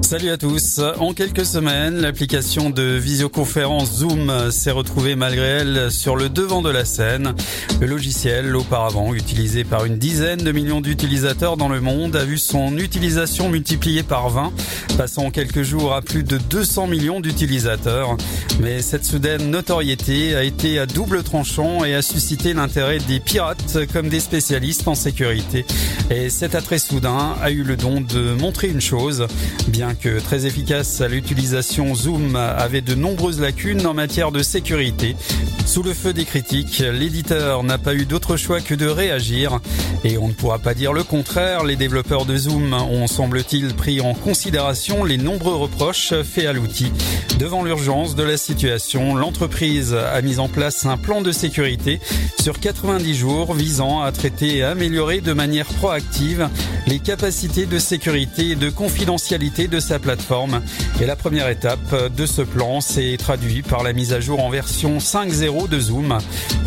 [0.07, 0.79] Salut à tous.
[0.99, 6.69] En quelques semaines, l'application de visioconférence Zoom s'est retrouvée malgré elle sur le devant de
[6.69, 7.33] la scène.
[7.81, 12.37] Le logiciel, auparavant utilisé par une dizaine de millions d'utilisateurs dans le monde, a vu
[12.37, 14.53] son utilisation multipliée par 20,
[14.97, 18.15] passant en quelques jours à plus de 200 millions d'utilisateurs.
[18.61, 23.77] Mais cette soudaine notoriété a été à double tranchant et a suscité l'intérêt des pirates
[23.91, 25.65] comme des spécialistes en sécurité.
[26.09, 29.27] Et cet attrait soudain a eu le don de montrer une chose,
[29.67, 35.17] bien que très efficace, l'utilisation Zoom avait de nombreuses lacunes en matière de sécurité.
[35.65, 39.59] Sous le feu des critiques, l'éditeur n'a pas eu d'autre choix que de réagir.
[40.05, 43.99] Et on ne pourra pas dire le contraire, les développeurs de Zoom ont semble-t-il pris
[43.99, 46.91] en considération les nombreux reproches faits à l'outil.
[47.39, 51.99] Devant l'urgence de la situation, l'entreprise a mis en place un plan de sécurité
[52.41, 56.49] sur 90 jours visant à traiter et améliorer de manière proactive
[56.87, 60.61] les capacités de sécurité et de confidentialité de sa plateforme.
[60.99, 64.49] Et la première étape de ce plan s'est traduite par la mise à jour en
[64.49, 66.17] version 5.0 de Zoom.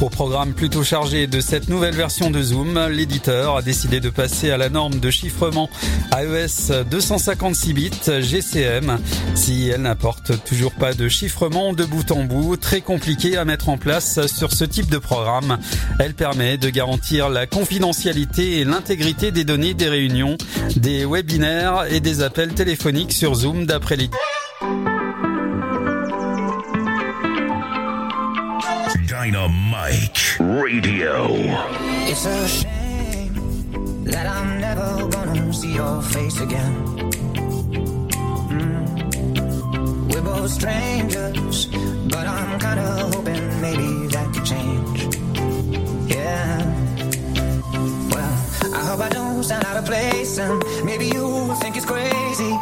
[0.00, 4.50] Au programme plutôt chargé de cette nouvelle version de Zoom, l'éditeur a décidé de passer
[4.50, 5.68] à la norme de chiffrement
[6.16, 7.90] AES 256 bits
[8.20, 8.98] GCM.
[9.34, 13.70] Si elle n'apporte toujours pas de chiffrement de bout en bout, très compliqué à mettre
[13.70, 15.58] en place sur ce type de programme,
[15.98, 20.36] elle permet de garantir la confidentialité et l'intégrité des données des réunions,
[20.76, 24.10] des webinaires et des appels téléphoniques sur Zoom d'après les...
[29.06, 31.26] Dynamite Radio.
[32.06, 37.09] It's a shame that I'm never gonna see your face again.
[40.20, 41.66] We're both strangers,
[42.12, 45.16] but I'm kinda hoping maybe that could change.
[46.14, 46.58] Yeah.
[48.12, 48.34] Well,
[48.74, 52.52] I hope I don't sound out of place, and maybe you think it's crazy.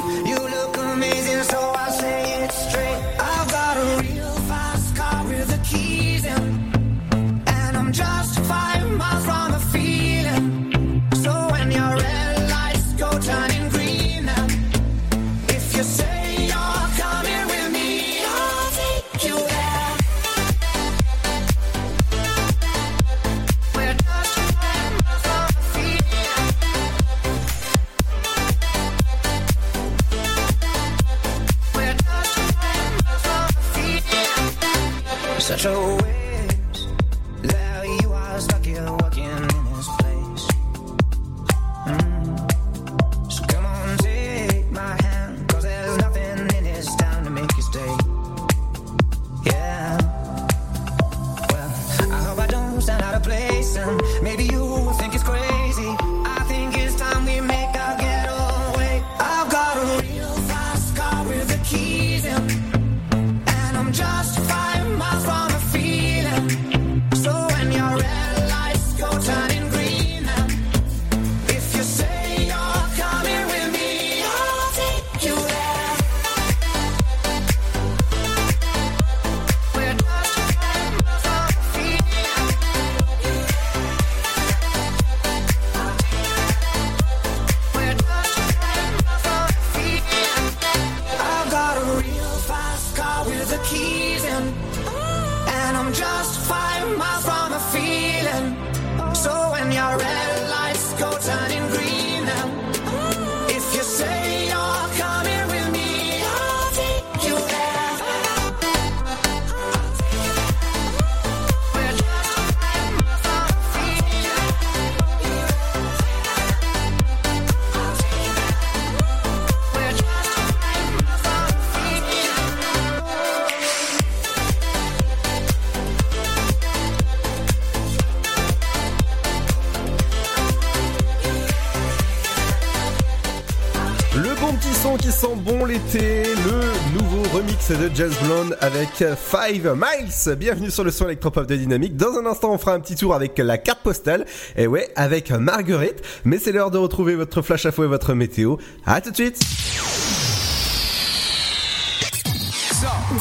[137.68, 140.36] Remix de Jazz Blonde avec Five Miles.
[140.36, 141.96] Bienvenue sur le son électropop de Dynamique.
[141.96, 144.26] Dans un instant, on fera un petit tour avec la carte postale.
[144.56, 146.02] Et ouais, avec Marguerite.
[146.24, 148.56] Mais c'est l'heure de retrouver votre flash à faux et votre météo.
[148.86, 149.40] À tout de suite.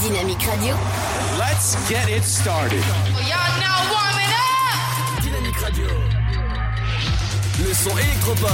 [0.01, 0.75] Dynamique Radio.
[1.37, 2.79] Let's get it started.
[2.79, 5.23] Now warming up.
[5.23, 5.87] Dynamique Radio.
[7.65, 8.47] Le son électropop.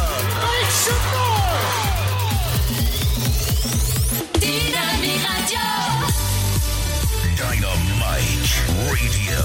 [9.24, 9.40] Radio.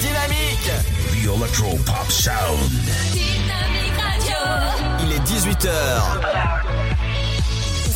[0.00, 0.72] Dynamique.
[1.10, 2.70] The Electro Pop Sound.
[3.12, 4.36] Dynamique Radio.
[5.00, 5.68] Il est 18h.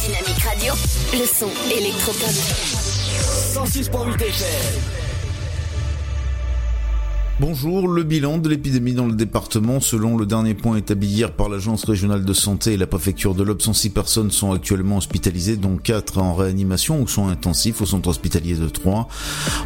[0.01, 0.75] Dynamique Radio.
[1.13, 2.31] Le son électropop.
[3.55, 5.06] 106.8 FM.
[7.39, 11.51] Bonjour, le bilan de l'épidémie dans le département, selon le dernier point établi hier par
[11.51, 15.77] l'agence régionale de santé et la préfecture de l'Aube, 106 personnes sont actuellement hospitalisées, dont
[15.77, 19.07] 4 en réanimation ou soins intensifs au centre hospitalier de Troyes.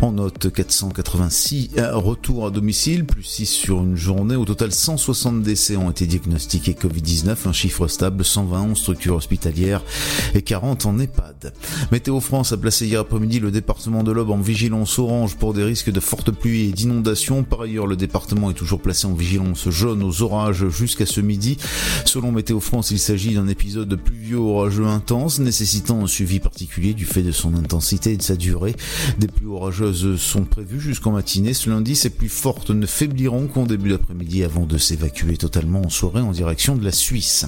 [0.03, 4.35] On note 486 euh, retours à domicile, plus 6 sur une journée.
[4.35, 9.85] Au total, 160 décès ont été diagnostiqués Covid-19, un chiffre stable, 120 en structures hospitalières
[10.35, 11.53] et 40 en EHPAD.
[11.93, 15.63] Météo France a placé hier après-midi le département de l'Aube en vigilance orange pour des
[15.63, 17.45] risques de fortes pluies et d'inondations.
[17.63, 21.59] Ailleurs, le département est toujours placé en vigilance jaune aux orages jusqu'à ce midi.
[22.05, 27.05] Selon Météo France, il s'agit d'un épisode pluvieux orageux intense nécessitant un suivi particulier du
[27.05, 28.75] fait de son intensité et de sa durée.
[29.19, 31.55] Des pluies orageuses sont prévues jusqu'en matinée.
[31.55, 35.91] Ce lundi, ces pluies fortes ne faibliront qu'en début d'après-midi avant de s'évacuer totalement en
[35.91, 37.47] soirée en direction de la Suisse.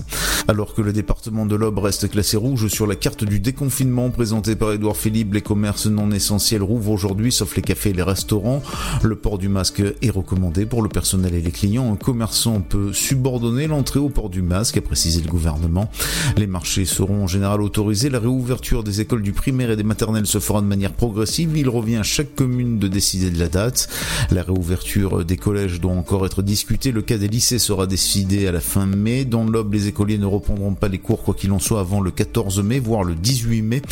[0.49, 4.57] Alors que le département de l'Aube reste classé rouge sur la carte du déconfinement présentée
[4.57, 8.63] par Édouard Philippe, les commerces non essentiels rouvrent aujourd'hui, sauf les cafés et les restaurants.
[9.03, 11.93] Le port du masque est recommandé pour le personnel et les clients.
[11.93, 15.91] Un commerçant peut subordonner l'entrée au port du masque, a précisé le gouvernement.
[16.37, 18.11] Les marchés seront en général autorisés.
[18.11, 21.57] La réouverture des écoles du primaire et des maternelles se fera de manière progressive.
[21.57, 23.89] Il revient à chaque commune de décider de la date.
[24.31, 26.93] La réouverture des collèges doit encore être discutée.
[26.93, 29.25] Le cas des lycées sera décidé à la fin mai.
[29.25, 32.11] Dans l'Aube, les écoliers ne reprendront pas les cours quoi qu'il en soit avant le
[32.11, 33.83] 14 mai, voire le 18 mai.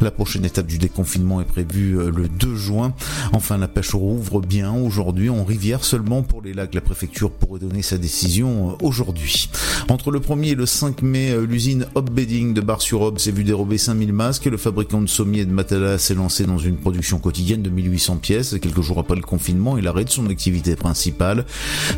[0.00, 2.94] La prochaine étape du déconfinement est prévue euh, le 2 juin.
[3.32, 6.74] Enfin, la pêche rouvre bien aujourd'hui en rivière seulement pour les lacs.
[6.74, 9.50] La préfecture pourrait donner sa décision euh, aujourd'hui.
[9.90, 13.44] Entre le 1er et le 5 mai, euh, l'usine Hop Bedding de Bar-sur-Aube s'est vu
[13.44, 14.46] dérober 5000 masques.
[14.46, 18.16] Le fabricant de sommiers et de matelas s'est lancé dans une production quotidienne de 1800
[18.16, 18.56] pièces.
[18.58, 21.44] Quelques jours après le confinement et l'arrêt de son activité principale.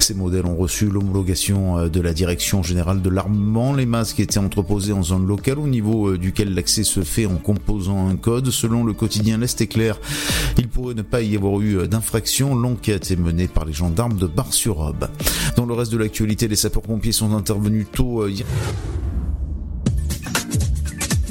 [0.01, 3.75] Ces modèles ont reçu l'homologation euh, de la direction générale de l'armement.
[3.75, 8.09] Les masques étaient entreposés en zone locale au niveau duquel l'accès se fait en composant
[8.09, 8.51] un code.
[8.51, 10.01] Selon le quotidien L'Est éclair,
[10.59, 12.57] il pourrait ne pas y avoir eu d'infraction.
[12.57, 15.09] L'enquête est menée par les gendarmes de Bar-sur-Aube.
[15.57, 18.33] Dans le reste de l'actualité, les sapeurs-pompiers sont intervenus tôt euh,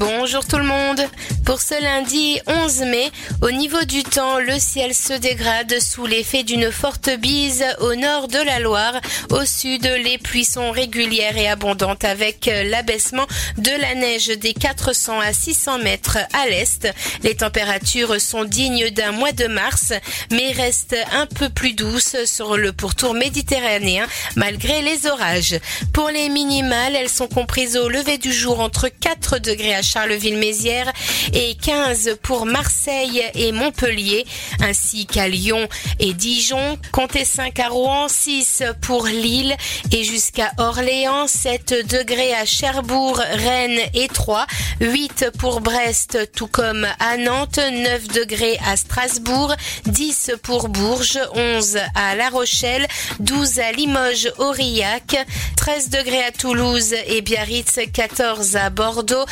[0.01, 0.99] Bonjour tout le monde.
[1.45, 3.11] Pour ce lundi 11 mai,
[3.43, 8.27] au niveau du temps, le ciel se dégrade sous l'effet d'une forte bise au nord
[8.27, 8.99] de la Loire.
[9.29, 13.27] Au sud, les pluies sont régulières et abondantes avec l'abaissement
[13.59, 16.91] de la neige des 400 à 600 mètres à l'est.
[17.21, 19.93] Les températures sont dignes d'un mois de mars,
[20.31, 25.59] mais restent un peu plus douces sur le pourtour méditerranéen malgré les orages.
[25.93, 30.91] Pour les minimales, elles sont comprises au lever du jour entre 4 degrés à Charleville-Mézières
[31.33, 34.25] et 15 pour Marseille et Montpellier,
[34.61, 35.67] ainsi qu'à Lyon
[35.99, 36.77] et Dijon.
[36.91, 39.55] Comptez 5 à Rouen, 6 pour Lille
[39.91, 44.45] et jusqu'à Orléans, 7 degrés à Cherbourg, Rennes et 3,
[44.79, 49.53] 8 pour Brest, tout comme à Nantes, 9 degrés à Strasbourg,
[49.85, 52.87] 10 pour Bourges, 11 à La Rochelle,
[53.19, 55.17] 12 à Limoges, Aurillac,
[55.57, 59.25] 13 degrés à Toulouse et Biarritz, 14 à Bordeaux,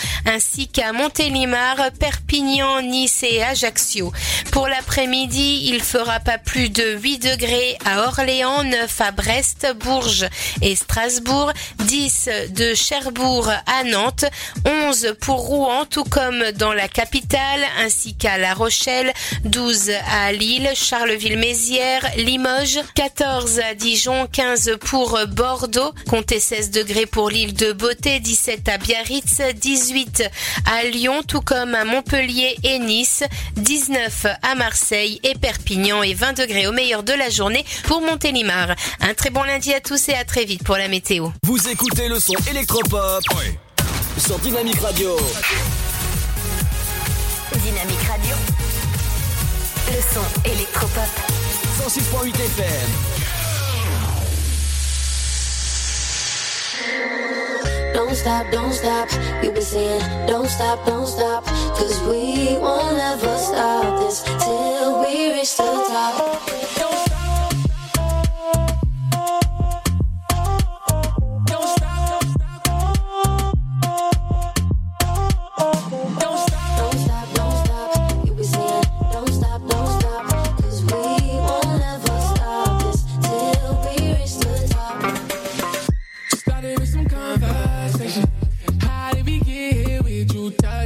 [0.72, 4.12] qu'à Montélimar, Perpignan, Nice et Ajaccio.
[4.52, 10.28] Pour l'après-midi, il fera pas plus de 8 degrés à Orléans, 9 à Brest, Bourges
[10.62, 14.26] et Strasbourg, 10 de Cherbourg à Nantes,
[14.66, 19.14] 11 pour Rouen, tout comme dans la capitale, ainsi qu'à La Rochelle,
[19.46, 27.30] 12 à Lille, Charleville-Mézières, Limoges, 14 à Dijon, 15 pour Bordeaux, comptez 16 degrés pour
[27.30, 30.29] l'île de Beauté, 17 à Biarritz, 18
[30.66, 33.24] à Lyon, tout comme à Montpellier et Nice,
[33.58, 38.76] 19 à Marseille et Perpignan et 20 degrés au meilleur de la journée pour Montélimar.
[39.02, 41.30] Un très bon lundi à tous et à très vite pour la météo.
[41.44, 43.24] Vous écoutez le son électropop
[44.18, 45.18] sur Dynamique Radio.
[47.64, 48.36] Dynamique Radio.
[49.88, 51.10] Le son électropop.
[51.80, 53.29] 106.8 FM.
[58.10, 59.08] Don't stop, don't stop.
[59.44, 61.46] You've been saying, don't stop, don't stop.
[61.78, 66.79] Cause we won't ever stop this till we reach the top.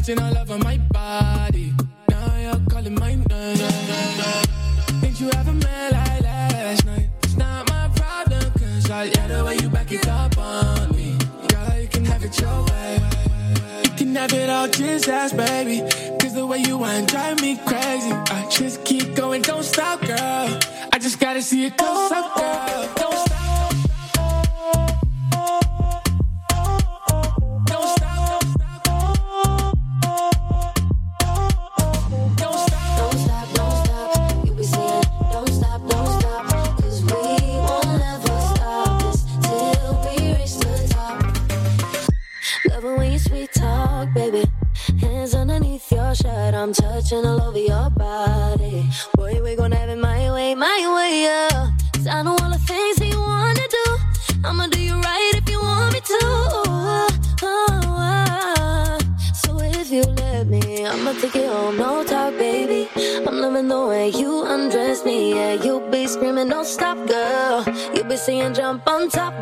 [0.03, 1.73] Touching all over my body?
[2.09, 3.57] Now you're calling my name.
[4.99, 7.09] Think you ever met like last night?
[7.23, 11.17] It's not my problem, cause I like the way you back it up on me.
[11.47, 12.99] Girl, you can have it your way.
[13.85, 15.79] You can have it all, just ask, baby.
[16.19, 18.11] Cause the way you want drive me crazy.
[18.11, 20.59] I just keep going, don't stop, girl.
[20.91, 22.93] I just gotta see it close up, girl.
[22.97, 23.32] Don't stop.
[68.43, 69.32] and jump on top.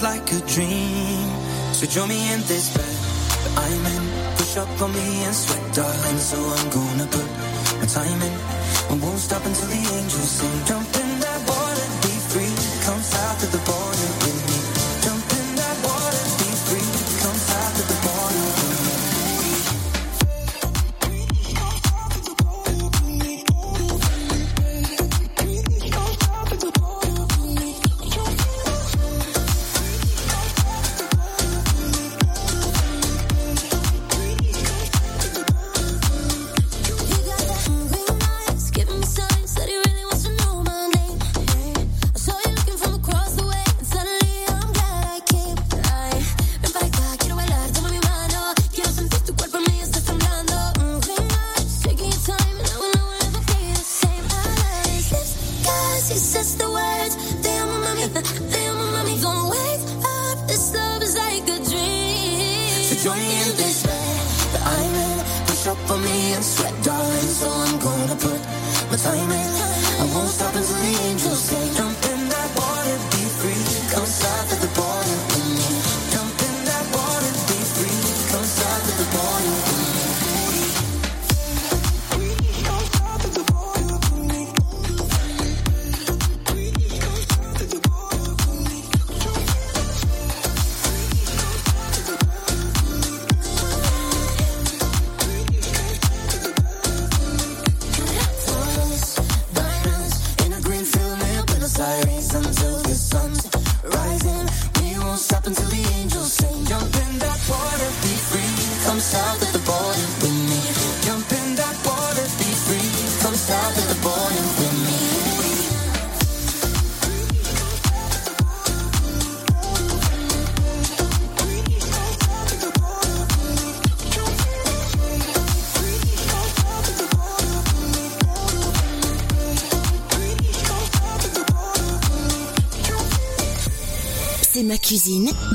[0.00, 1.28] Is like a dream.
[1.72, 2.96] So join me in this bed
[3.42, 4.36] that I'm in.
[4.36, 6.18] Push up on me and sweat, darling.
[6.18, 7.28] So I'm gonna put
[7.80, 8.34] my time in.
[8.90, 10.66] I won't stop until the angels sing.
[10.66, 10.99] Jump in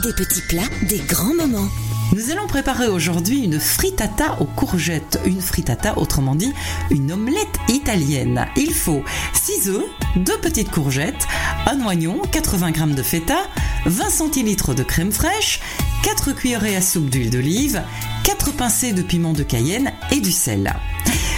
[0.04, 1.70] des petits plats, des grands moments.
[2.14, 5.20] Nous allons préparer aujourd'hui une frittata aux courgettes.
[5.26, 6.54] Une frittata, autrement dit,
[6.92, 8.46] une omelette italienne.
[8.56, 9.04] Il faut
[9.34, 9.86] 6 œufs,
[10.18, 11.28] 2 petites courgettes,
[11.66, 13.48] un oignon, 80 g de feta,
[13.86, 15.60] 20 centilitres de crème fraîche,
[16.04, 17.82] 4 cuillerées à soupe d'huile d'olive,
[18.24, 20.74] 4 pincées de piment de Cayenne et du sel.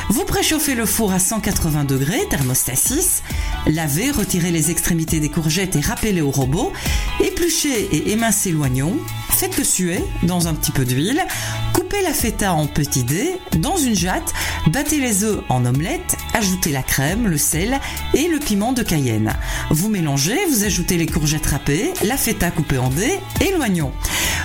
[0.09, 3.23] Vous préchauffez le four à 180 degrés, thermostat 6.
[3.67, 6.71] Lavez, retirez les extrémités des courgettes et râpez-les au robot.
[7.23, 8.97] Épluchez et émincez l'oignon.
[9.29, 11.21] Faites-le suer dans un petit peu d'huile.
[11.73, 14.33] Coupez la feta en petits dés dans une jatte.
[14.67, 16.15] Battez les œufs en omelette.
[16.33, 17.79] Ajoutez la crème, le sel
[18.13, 19.33] et le piment de Cayenne.
[19.69, 23.91] Vous mélangez, vous ajoutez les courgettes râpées, la feta coupée en dés et l'oignon.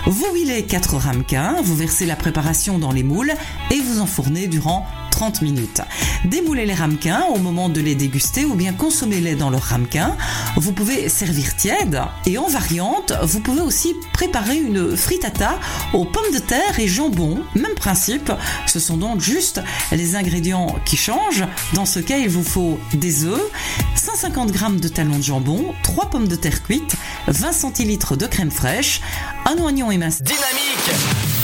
[0.06, 3.32] Vous huilez 4 ramequins, vous versez la préparation dans les moules
[3.70, 4.86] et vous enfournez durant
[5.22, 5.82] 30 minutes.
[6.24, 10.16] Démoulez les ramequins au moment de les déguster ou bien consommez-les dans leur ramequin.
[10.56, 15.60] Vous pouvez servir tiède et en variante, vous pouvez aussi préparer une frittata
[15.92, 17.40] aux pommes de terre et jambon.
[17.54, 18.32] Même principe,
[18.66, 19.60] ce sont donc juste
[19.92, 21.46] les ingrédients qui changent.
[21.74, 23.52] Dans ce cas, il vous faut des œufs,
[23.94, 26.96] 150 g de talons de jambon, 3 pommes de terre cuites,
[27.28, 29.00] 20 centilitres de crème fraîche,
[29.46, 30.24] un oignon émincé.
[30.24, 31.41] Dynamique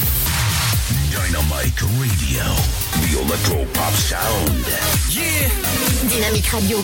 [1.28, 2.42] Dynamite Radio.
[3.02, 4.64] The Electro Pop Sound.
[5.10, 5.50] Yeah
[6.08, 6.78] Dynamique Radio.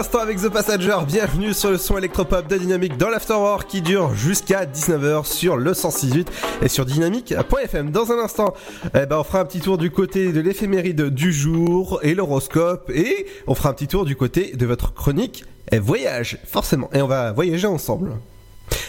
[0.00, 0.96] L'instant avec The Passenger.
[1.06, 5.72] Bienvenue sur le son électropop de Dynamique dans l'Afterwork qui dure jusqu'à 19h sur le
[5.72, 6.26] 106.8
[6.62, 7.90] et sur dynamique.fm.
[7.90, 8.54] Dans un instant,
[8.94, 12.90] eh ben, on fera un petit tour du côté de l'éphéméride du jour et l'horoscope
[12.94, 16.88] et on fera un petit tour du côté de votre chronique voyage, forcément.
[16.94, 18.12] Et on va voyager ensemble.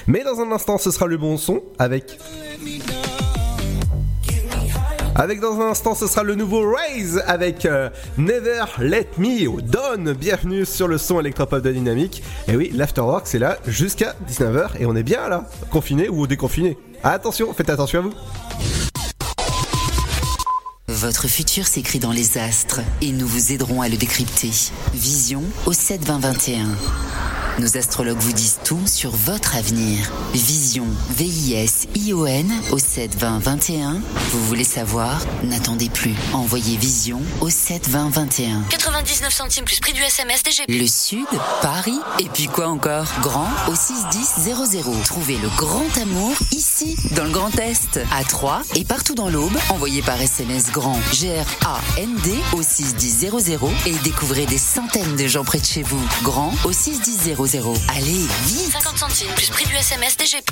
[0.07, 2.17] Mais dans un instant, ce sera le bon son avec
[5.15, 10.13] avec dans un instant, ce sera le nouveau Raise avec euh, Never Let Me Down.
[10.13, 12.23] Bienvenue sur le son électropop de Dynamique.
[12.47, 16.77] Et oui, l'Afterwork, c'est là jusqu'à 19h et on est bien là, confiné ou déconfiné.
[17.03, 18.13] Attention, faites attention à vous.
[21.01, 24.51] Votre futur s'écrit dans les astres et nous vous aiderons à le décrypter.
[24.93, 26.67] Vision au 7 20 21.
[27.59, 30.09] Nos astrologues vous disent tout sur votre avenir.
[30.33, 30.85] Vision,
[31.17, 34.01] V-I-S-I-O-N au 7 20 21.
[34.31, 35.19] Vous voulez savoir?
[35.43, 36.13] N'attendez plus.
[36.33, 38.61] Envoyez Vision au 7 20 21.
[38.69, 40.69] 99 centimes plus prix du SMS DGP.
[40.69, 41.27] Le Sud,
[41.61, 43.07] Paris, et puis quoi encore?
[43.21, 45.03] Grand au 61000.
[45.05, 49.57] Trouvez le grand amour ici, dans le Grand Est, à Troyes et partout dans l'Aube.
[49.69, 53.31] Envoyez par SMS grand G-R-A-N-D au 61000
[53.85, 56.01] et découvrez des centaines de gens près de chez vous.
[56.23, 57.35] Grand au 61000.
[57.89, 60.49] Allez, vite 50 centimes plus prix du SMS DGP.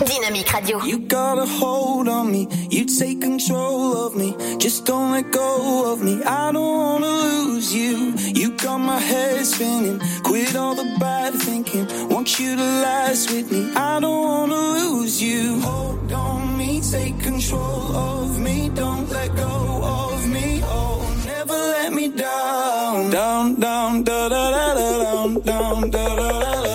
[0.00, 0.82] Dynamique Radio.
[0.82, 4.34] You got a hold on me, you take control of me.
[4.58, 6.22] Just don't let go of me.
[6.24, 8.14] I don't wanna lose you.
[8.34, 10.00] You got my head spinning.
[10.24, 11.86] Quit all the bad thinking.
[12.08, 13.72] Want you to last with me.
[13.74, 15.60] I don't wanna lose you.
[15.60, 18.70] Hold on me, take control of me.
[18.70, 20.60] Don't let go of me.
[20.64, 23.10] Oh, never let me down.
[23.10, 26.73] Down, down, da da da da down, down, da da da da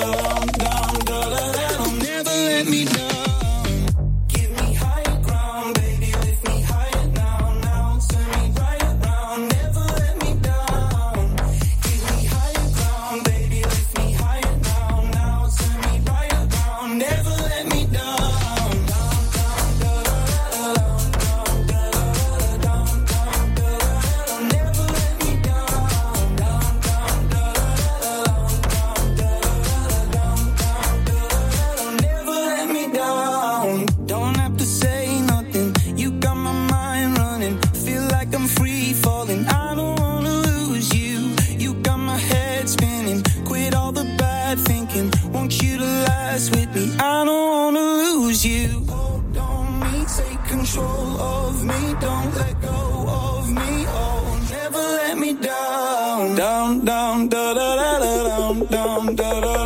[50.80, 51.94] control of me.
[52.00, 53.86] Don't let go of me.
[53.88, 56.36] Oh, never let me down.
[56.36, 59.59] Down, down, da da da da down, down, da da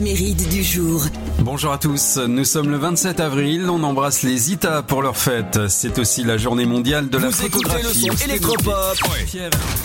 [0.00, 1.04] L'éphéméride du jour.
[1.40, 5.68] Bonjour à tous, nous sommes le 27 avril, on embrasse les ITA pour leur fête.
[5.68, 8.08] C'est aussi la journée mondiale de la Vous écoutez le photographie.
[8.18, 8.96] son électropop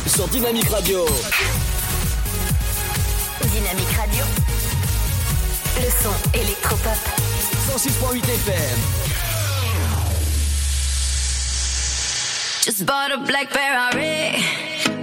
[0.08, 1.06] sur Dynamique Radio.
[3.42, 4.24] Dynamique Radio.
[5.76, 6.98] Le son électropop.
[7.76, 8.80] 106.8 FM.
[12.64, 14.42] Just bought a black Ferrari,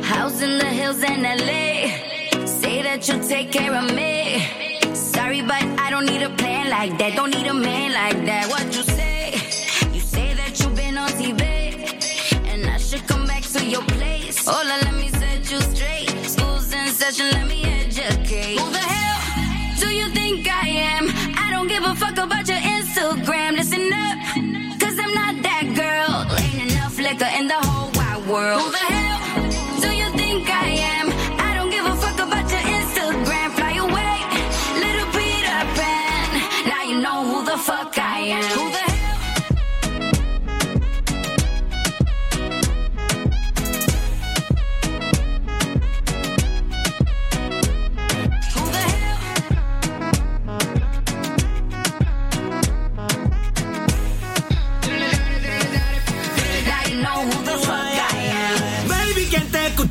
[0.03, 2.47] house in the hills in LA.
[2.47, 4.72] Say that you'll take care of me.
[5.23, 7.15] Sorry, but I don't need a plan like that.
[7.15, 8.49] Don't need a man like that.
[8.49, 9.31] What you say?
[9.94, 11.43] You say that you've been on TV,
[12.51, 14.44] and I should come back to your place.
[14.44, 16.11] Hola, let me set you straight.
[16.27, 18.59] School's in session, let me educate.
[18.59, 21.05] Who the hell do you think I am?
[21.39, 22.59] I don't give a fuck about your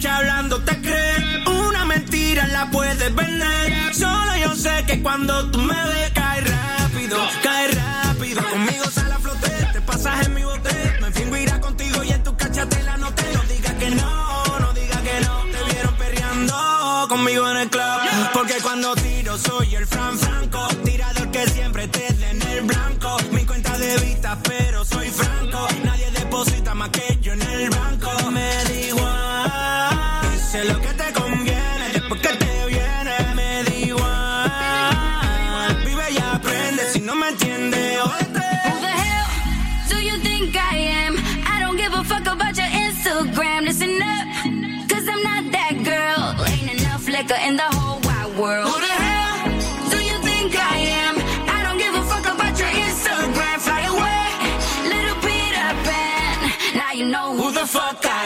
[0.07, 3.93] hablando te crees Una mentira la puedes vender.
[3.93, 6.10] Solo yo sé que cuando tú me ves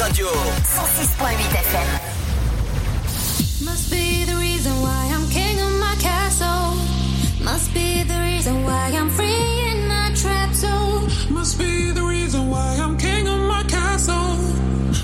[0.00, 0.28] Radio.
[0.28, 1.36] 106.8
[1.68, 1.88] FM.
[3.66, 6.74] Must be the reason why I'm king of my castle.
[7.44, 11.10] Must be the reason why I'm free in my trap zone.
[11.28, 14.38] Must be the reason why I'm king of my castle.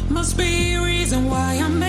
[0.08, 1.85] Must be the reason why I'm.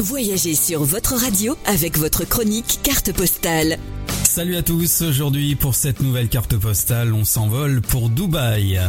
[0.00, 3.78] Voyagez sur votre radio avec votre chronique carte postale.
[4.30, 8.80] Salut à tous, aujourd'hui pour cette nouvelle carte postale, on s'envole pour Dubaï.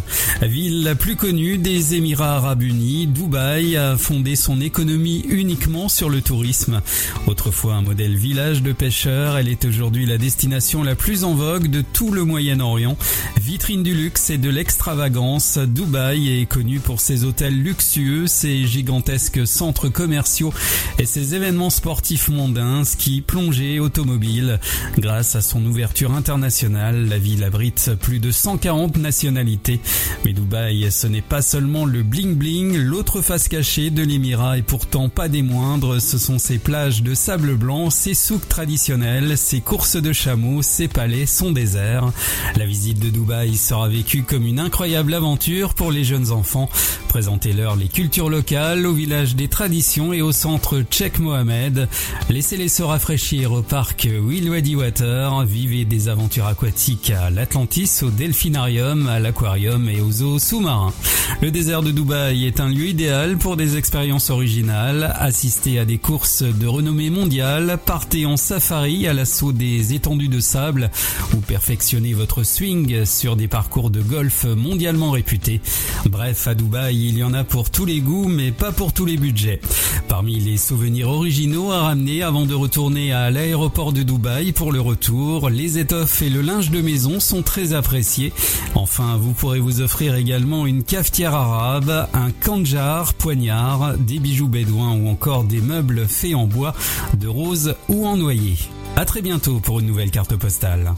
[0.44, 6.12] Ville la plus connue des Émirats Arabes Unis, Dubaï a fondé son économie uniquement sur
[6.12, 6.82] le tourisme.
[7.26, 11.72] Autrefois un modèle village de pêcheurs, elle est aujourd'hui la destination la plus en vogue
[11.72, 12.96] de tout le Moyen-Orient.
[13.42, 19.48] Vitrine du luxe et de l'extravagance, Dubaï est connu pour ses hôtels luxueux, ses gigantesques
[19.48, 20.54] centres commerciaux
[21.00, 24.60] et ses événements sportifs mondains, ski, plongée, automobile.
[25.00, 29.80] Grâce à son ouverture internationale, la ville abrite plus de 140 nationalités.
[30.26, 34.62] Mais Dubaï, ce n'est pas seulement le bling bling, l'autre face cachée de l'émirat et
[34.62, 39.62] pourtant pas des moindres, ce sont ses plages de sable blanc, ses souks traditionnels, ses
[39.62, 42.12] courses de chameaux, ses palais, son désert.
[42.56, 46.70] La visite de Dubaï sera vécue comme une incroyable aventure pour les jeunes enfants.
[47.08, 51.90] Présentez-leur les cultures locales au village des traditions et au centre Cheikh Mohamed.
[52.30, 55.21] Laissez-les se rafraîchir au parc Wilwadi Water.
[55.22, 60.94] Vivez des aventures aquatiques à l'Atlantis, au Delphinarium, à l'aquarium et aux eaux sous-marins.
[61.42, 65.14] Le désert de Dubaï est un lieu idéal pour des expériences originales.
[65.16, 70.40] Assistez à des courses de renommée mondiale, partez en safari à l'assaut des étendues de
[70.40, 70.90] sable
[71.36, 75.62] ou perfectionnez votre swing sur des parcours de golf mondialement réputés.
[76.06, 79.06] Bref, à Dubaï, il y en a pour tous les goûts, mais pas pour tous
[79.06, 79.62] les budgets.
[80.08, 84.82] Parmi les souvenirs originaux à ramener avant de retourner à l'aéroport de Dubaï pour le
[84.82, 85.11] retour,
[85.50, 88.32] les étoffes et le linge de maison sont très appréciés.
[88.76, 94.96] Enfin, vous pourrez vous offrir également une cafetière arabe, un kanjar, poignard, des bijoux bédouins
[94.96, 96.74] ou encore des meubles faits en bois,
[97.18, 98.58] de rose ou en noyer.
[98.96, 100.94] À très bientôt pour une nouvelle carte postale.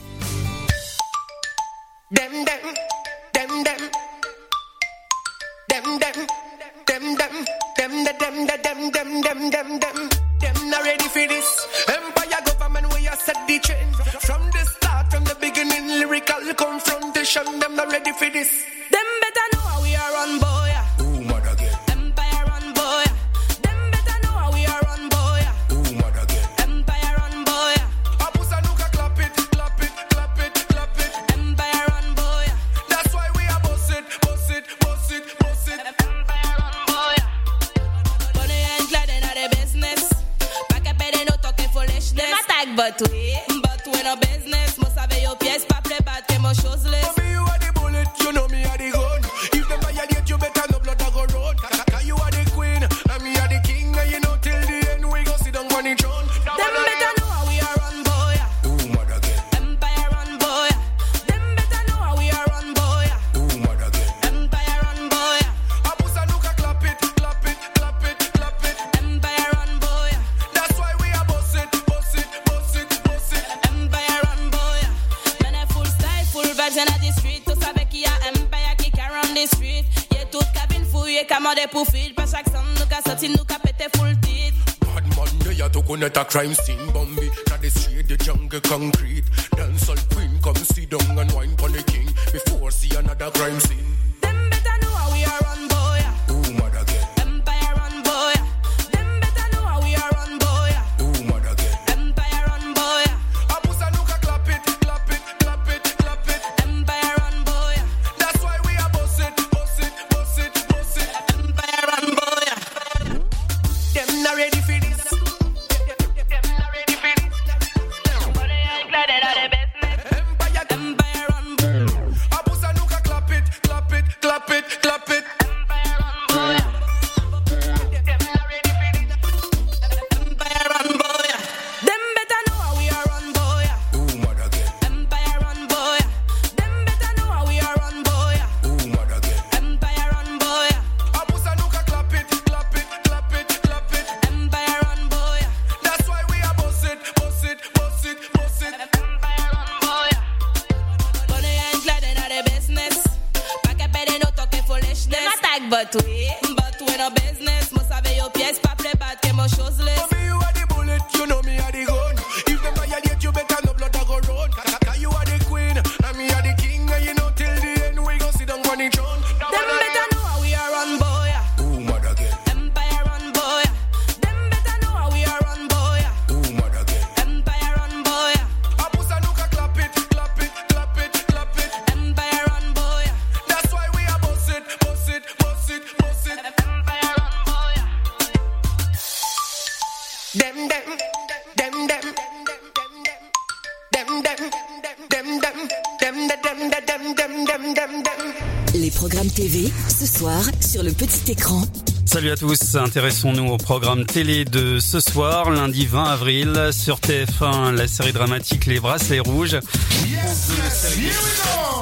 [201.24, 201.62] Petit écran.
[202.06, 207.72] Salut à tous, intéressons-nous au programme télé de ce soir, lundi 20 avril, sur TF1,
[207.76, 209.58] la série dramatique Les Bracelets Rouges.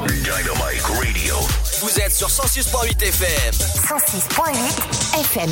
[0.07, 1.35] Dynamite Radio.
[1.81, 3.53] Vous êtes sur 106.8 FM.
[3.53, 5.49] 106.8 FM.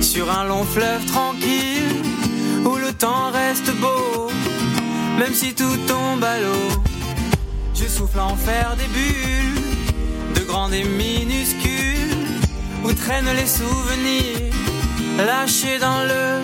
[0.00, 2.02] Sur un long fleuve tranquille
[2.64, 4.30] où le temps reste beau,
[5.18, 6.70] même si tout tombe à l'eau.
[7.74, 12.16] Je souffle en faire des bulles, de grandes et minuscules,
[12.84, 14.54] où traînent les souvenirs
[15.18, 16.43] lâchés dans le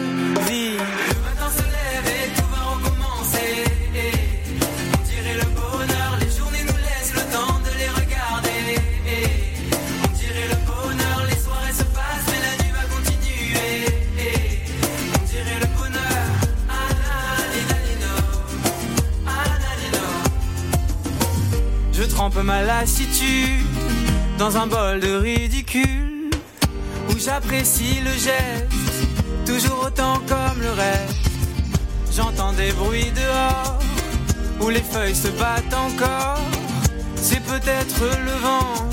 [24.38, 26.30] dans un bol de ridicule
[27.10, 29.06] où j'apprécie le geste,
[29.44, 31.30] toujours autant comme le reste.
[32.10, 33.78] J'entends des bruits dehors
[34.62, 36.40] où les feuilles se battent encore.
[37.16, 38.88] C'est peut-être le vent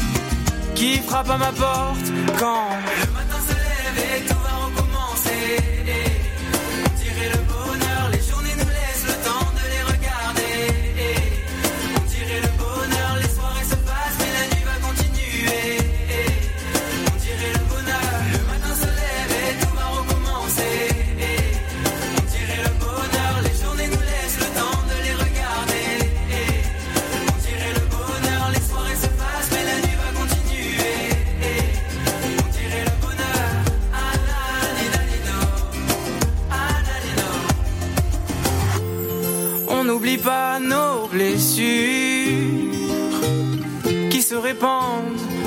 [0.76, 2.66] qui frappe à ma porte quand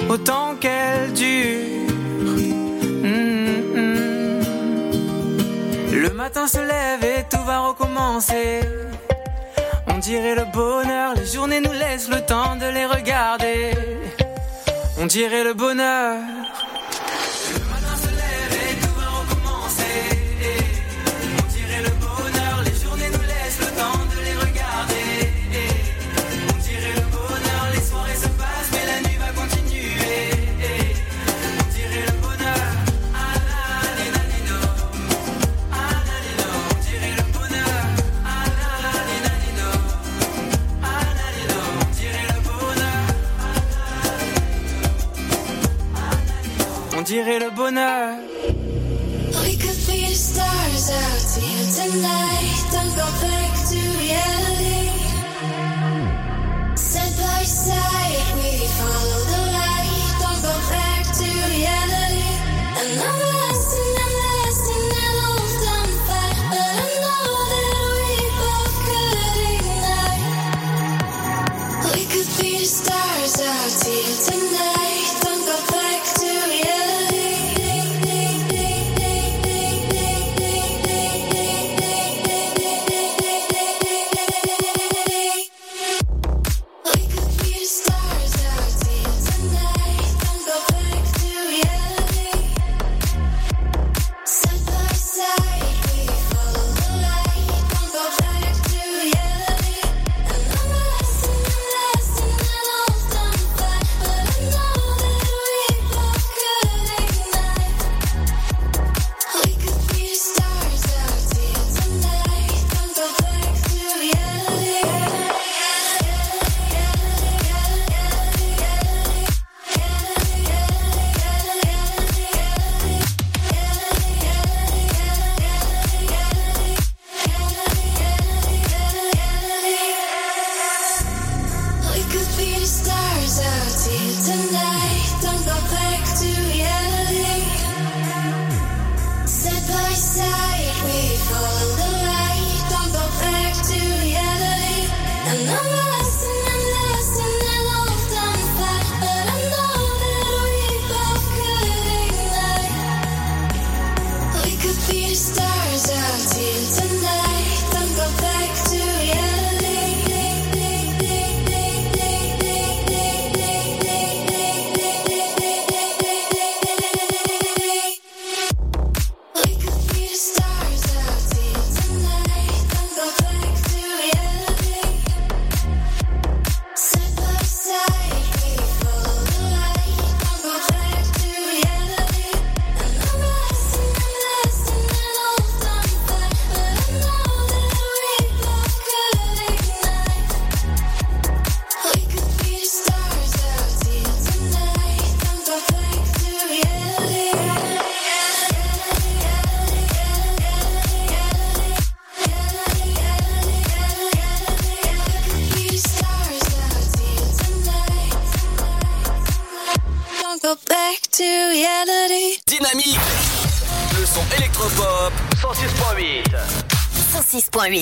[0.09, 1.89] autant qu'elles durent.
[3.03, 4.41] Mm, mm.
[5.93, 8.61] Le matin se lève et tout va recommencer.
[9.89, 13.71] On dirait le bonheur, les journées nous laissent le temps de les regarder.
[14.99, 16.40] On dirait le bonheur.
[47.11, 48.20] Dirait le bonheur.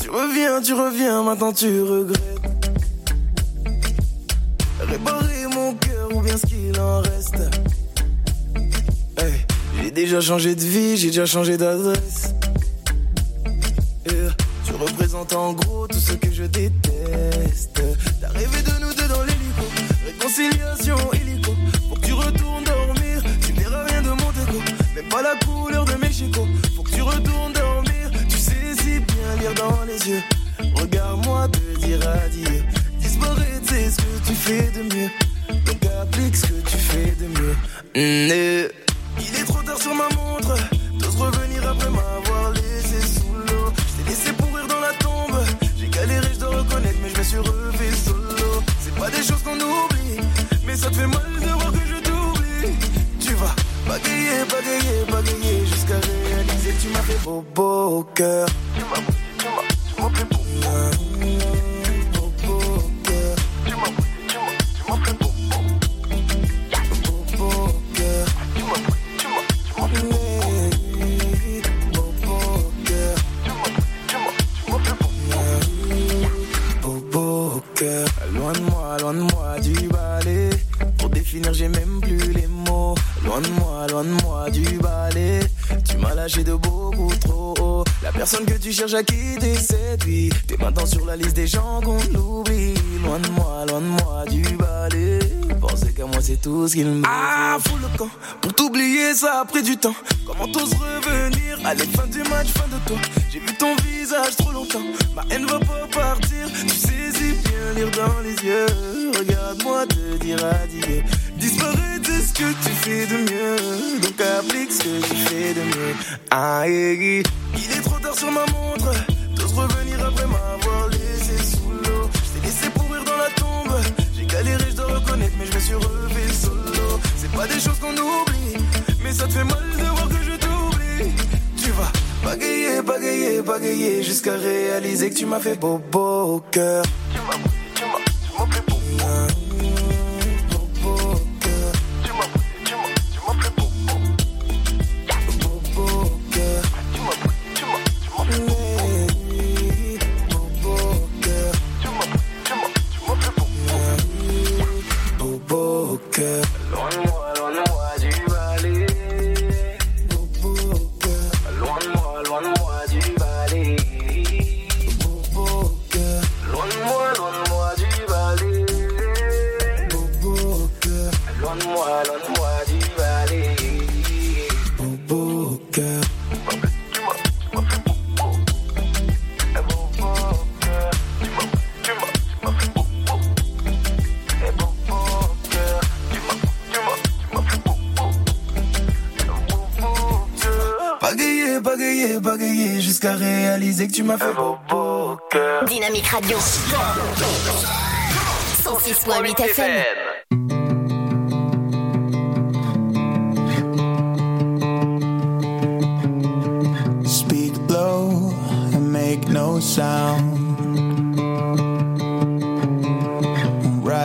[0.01, 2.34] Tu reviens, tu reviens, maintenant tu regrettes.
[10.25, 12.24] J'ai déjà changé de vie, j'ai déjà changé d'adresse.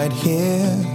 [0.10, 0.89] right here.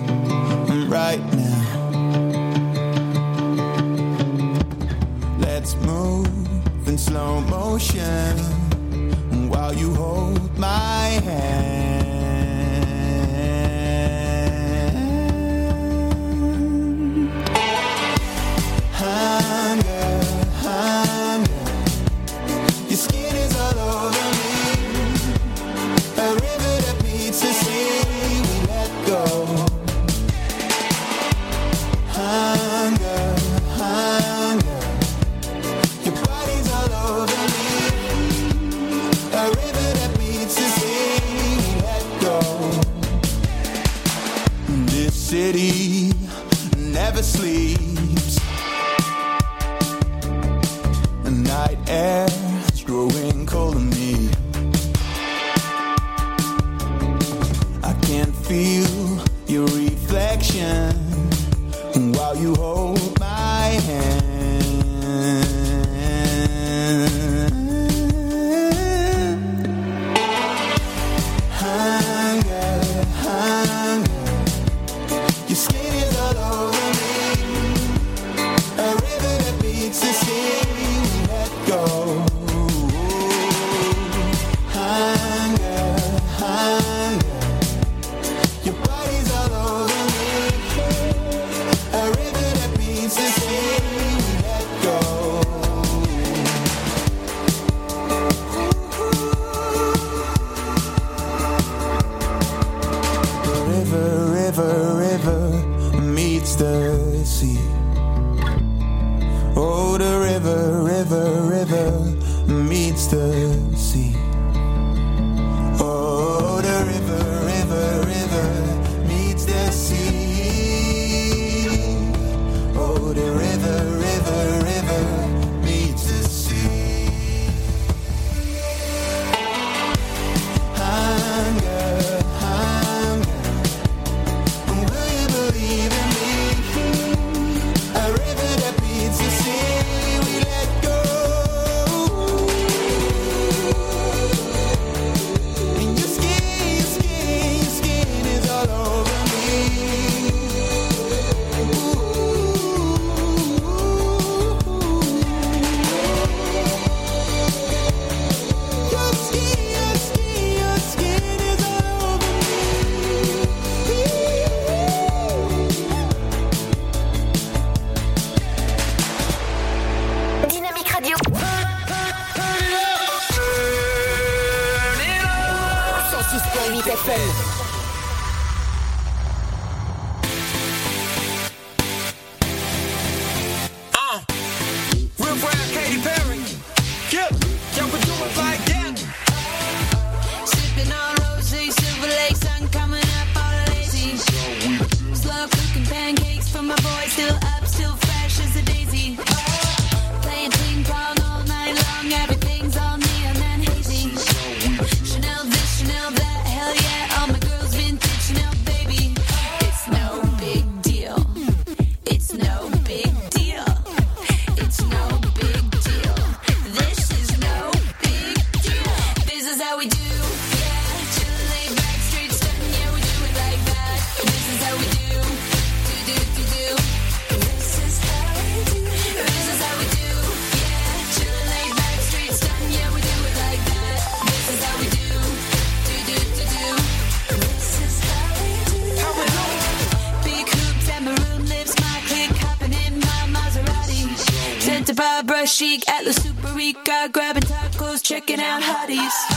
[245.54, 249.33] chic at La Superica, grabbing tacos, checking out hotties.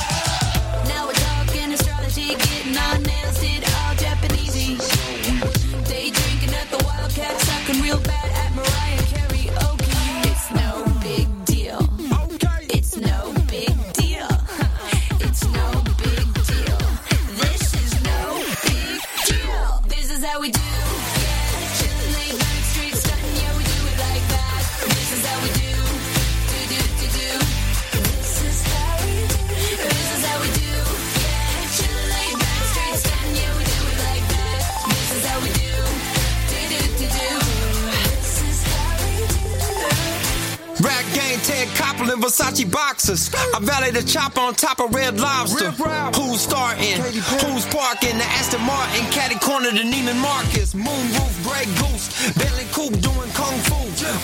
[44.02, 45.72] the chop on top of Red Lobster.
[45.72, 47.02] Who's starting?
[47.42, 48.18] Who's parking?
[48.18, 50.74] The Aston Martin, Caddy Corner the Neiman Marcus.
[50.74, 52.06] Moonroof, Grey Goose,
[52.38, 53.80] Bentley Coupe doing Kung Fu.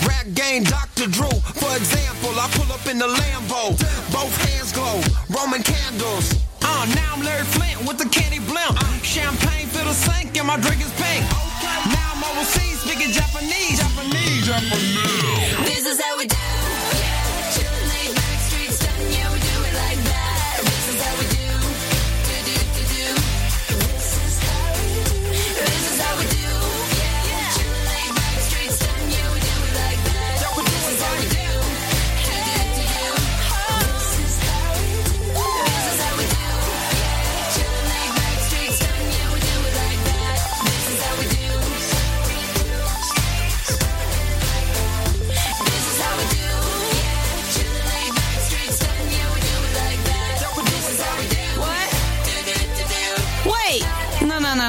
[0.07, 1.07] Rap game, Dr.
[1.09, 1.33] Drew.
[1.57, 3.73] For example, I pull up in the Lambo.
[4.13, 5.01] Both hands glow,
[5.33, 6.33] Roman candles.
[6.61, 8.77] Uh, now I'm Larry Flint with the candy blimp.
[9.01, 11.25] Champagne fill the sink and my drink is pink.
[11.25, 11.77] Okay.
[11.89, 13.81] Now I'm overseas speaking Japanese.
[13.81, 15.65] Japanese, Japanese.
[15.65, 16.72] This is how we do.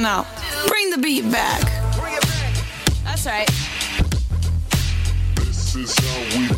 [0.04, 0.24] No, no,
[0.62, 0.68] no.
[0.68, 1.62] Bring the beat back.
[3.04, 3.48] That's right.
[5.36, 6.53] This is how we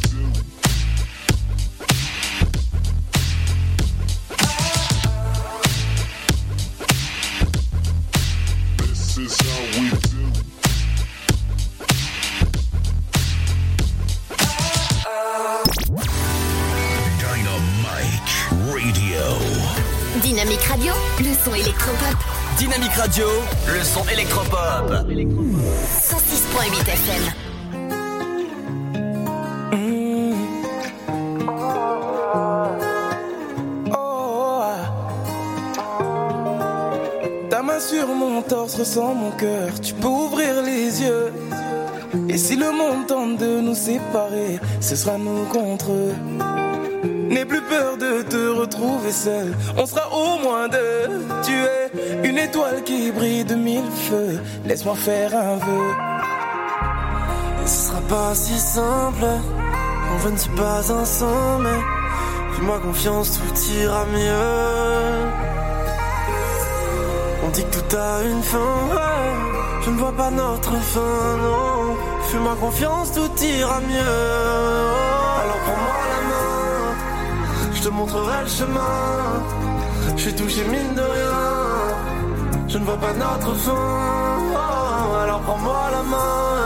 [23.19, 24.91] Le son électropop.
[24.91, 25.11] 106.8
[26.83, 27.33] FM.
[37.49, 39.81] Ta main sur mon torse ressent mon cœur.
[39.81, 41.33] Tu peux ouvrir les yeux.
[42.29, 46.66] Et si le monde tente de nous séparer, ce sera nous contre eux.
[47.37, 49.55] N'aie plus peur de te retrouver seul.
[49.77, 51.21] On sera au moins deux.
[51.45, 54.41] Tu es une étoile qui brille de mille feux.
[54.65, 55.91] Laisse-moi faire un vœu.
[57.63, 59.27] Et ce sera pas si simple.
[60.15, 61.69] On je ne suis pas ensemble.
[62.55, 65.29] Fais-moi confiance, tout ira mieux.
[67.45, 68.79] On dit que tout a une fin.
[69.83, 71.97] Je ne vois pas notre fin, non.
[72.31, 75.06] Fais-moi confiance, tout ira mieux.
[77.87, 78.97] Te montrerai le chemin.
[80.17, 81.39] Je suis touché mine de rien.
[82.67, 83.85] Je ne vois pas notre fin.
[84.55, 86.57] Oh, alors prends-moi la main.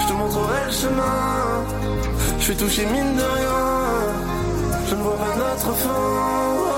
[0.00, 1.18] Je te montrerai le chemin.
[2.38, 3.60] Je suis touché mine de rien.
[4.88, 6.75] Je ne vois pas notre fin.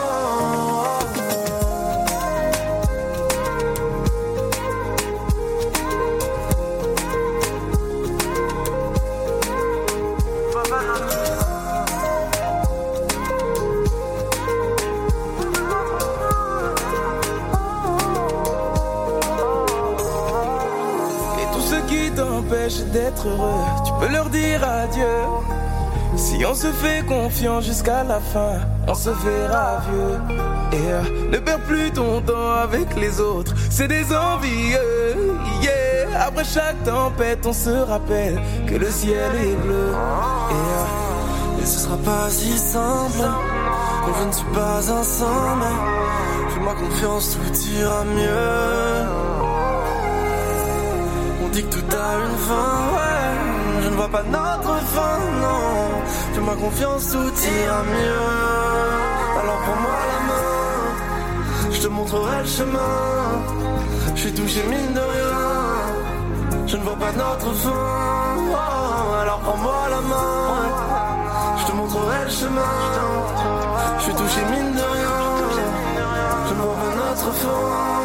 [22.77, 25.05] D'être heureux, tu peux leur dire adieu.
[26.17, 30.19] Si on se fait confiance jusqu'à la fin, on se verra vieux.
[30.73, 35.39] Et euh, ne perds plus ton temps avec les autres, c'est des envieux.
[35.63, 36.27] Yeah.
[36.27, 39.93] Après chaque tempête, on se rappelle que le ciel est bleu.
[40.51, 43.25] Et, euh, ce sera pas si simple
[44.05, 45.65] quand je ne suis pas ensemble.
[46.51, 48.98] Fais-moi confiance, tout ira mieux.
[51.49, 53.83] On dit que tout a une fin, ouais.
[53.83, 56.03] Je ne vois pas notre fin, non.
[56.35, 58.29] Fais-moi confiance, tout ira mieux.
[59.41, 62.97] Alors prends-moi la main, je te montrerai le chemin.
[64.15, 65.39] Je suis touché mine de rien.
[66.67, 67.71] Je ne vois pas notre fin.
[69.23, 71.57] Alors prends-moi la main.
[71.61, 72.75] Je te montrerai le chemin.
[73.99, 75.19] Je suis touché mine de rien.
[76.47, 77.98] Je ne vois pas notre fin.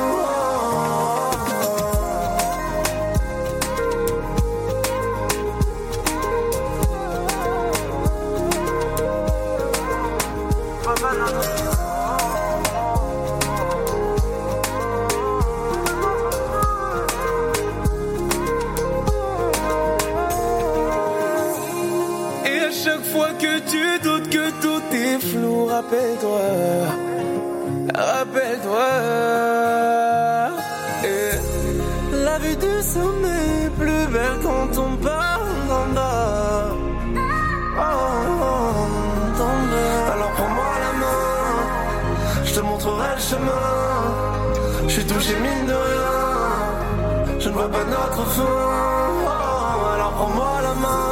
[49.93, 51.07] Alors prends-moi la main,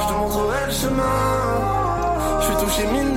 [0.00, 1.02] je te montrerai le chemin.
[2.40, 3.11] Je suis touché mine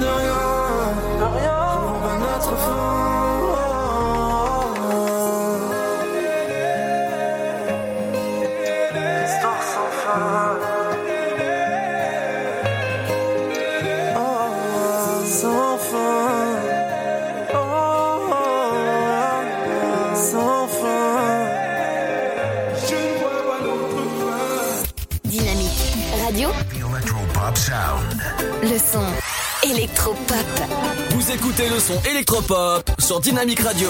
[28.66, 30.46] le son électropop.
[31.12, 33.90] Vous écoutez le son électropop sur Dynamique Radio.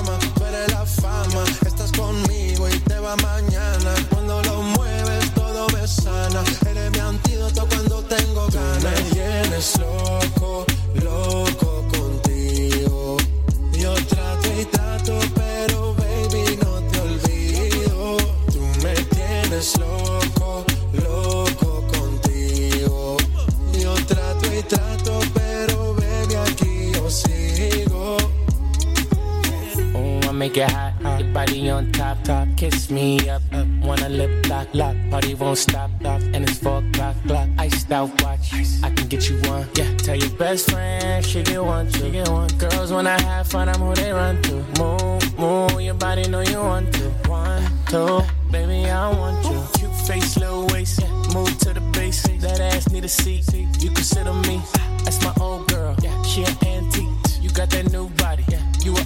[30.51, 31.19] make it hot, hot.
[31.19, 32.47] Your body on top, top.
[32.57, 33.67] Kiss me up, up.
[33.81, 34.95] Wanna lip lock, lock.
[35.09, 36.21] Party won't stop, stop.
[36.33, 37.47] And it's four o'clock, clock.
[37.57, 38.53] Iced out watch.
[38.83, 39.67] I can get you one.
[39.75, 42.49] Yeah, tell your best friend she get one, she get one.
[42.57, 44.55] Girls when I have fun, I'm who they run to.
[44.79, 45.81] Move, move.
[45.81, 47.03] Your body know you want to.
[47.29, 48.21] One, two,
[48.51, 49.63] baby I want you.
[49.79, 51.01] Cute face, little waist.
[51.01, 51.09] Yeah.
[51.33, 52.23] Move to the base.
[52.23, 53.45] That ass need a seat.
[53.53, 54.61] You can sit on me.
[54.77, 54.97] Ah.
[55.03, 55.95] That's my old girl.
[56.01, 57.09] Yeah, she an antique.
[57.41, 58.09] You got that new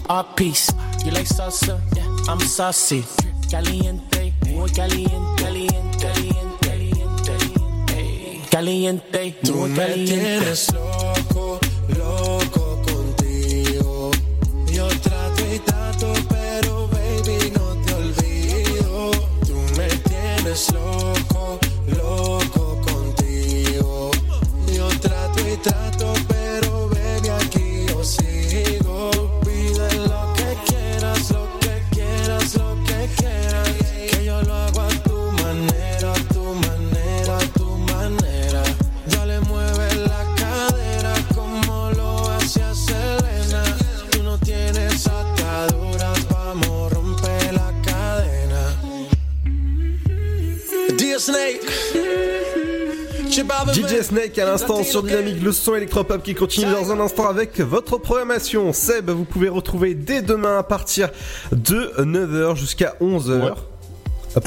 [0.07, 0.71] Yeah,
[1.03, 1.79] you like salsa?
[1.95, 3.03] Yeah, I'm saucy.
[3.49, 6.07] Caliente, muy caliente, caliente,
[6.61, 7.33] caliente,
[8.49, 10.13] caliente, caliente, Tú muy me caliente.
[10.15, 11.59] tienes loco,
[11.97, 14.11] loco contigo.
[14.71, 19.11] Yo trato y trato, pero baby no te olvido.
[19.45, 21.14] Tú me tienes loco
[53.73, 57.59] DJ Snake à l'instant sur Dynamique, le son électropop qui continue dans un instant avec
[57.59, 58.71] votre programmation.
[58.73, 61.09] Seb, vous pouvez retrouver dès demain à partir
[61.51, 63.55] de 9h jusqu'à 11h.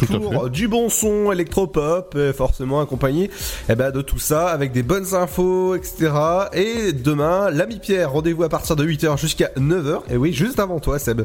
[0.07, 3.31] Pour du bon son électropop, euh, forcément accompagné
[3.71, 6.13] eh ben, de tout ça, avec des bonnes infos, etc.
[6.53, 10.03] Et demain, l'ami Pierre, rendez-vous à partir de 8h jusqu'à 9h.
[10.11, 11.23] Et oui, juste avant toi, Seb.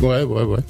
[0.00, 0.60] Ouais, ouais, ouais.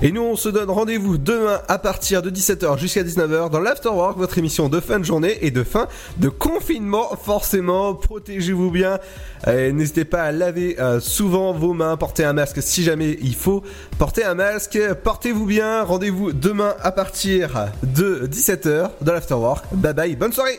[0.00, 4.16] Et nous, on se donne rendez-vous demain à partir de 17h jusqu'à 19h dans l'Afterwork,
[4.16, 7.10] votre émission de fin de journée et de fin de confinement.
[7.22, 8.98] Forcément, protégez-vous bien.
[9.46, 13.62] N'hésitez pas à laver euh, souvent vos mains, portez un masque si jamais il faut.
[13.98, 15.82] Portez un masque, portez-vous bien.
[15.82, 19.66] Rendez-vous demain à partir de 17h dans l'Afterwork.
[19.72, 20.58] Bye bye, bonne soirée.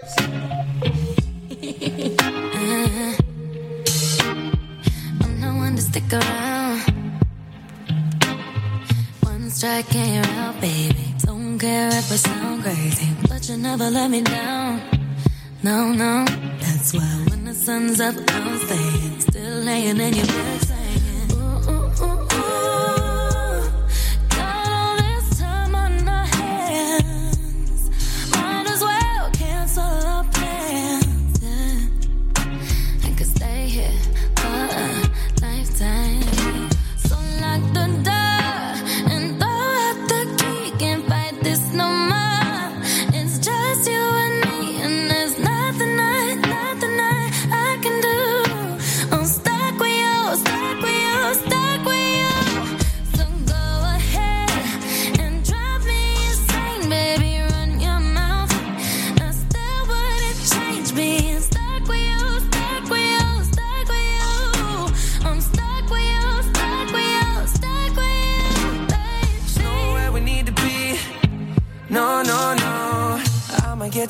[9.64, 11.15] you're out, baby.
[11.19, 14.81] Don't care if I sound crazy, but you never let me down.
[15.64, 16.26] No, no,
[16.60, 19.19] that's why when the sun's up, I'm staying.
[19.22, 23.72] Still laying in your bed saying, ooh, ooh, ooh, ooh.
[24.35, 27.90] Got all this time on our hands.
[28.31, 29.84] Might as well cancel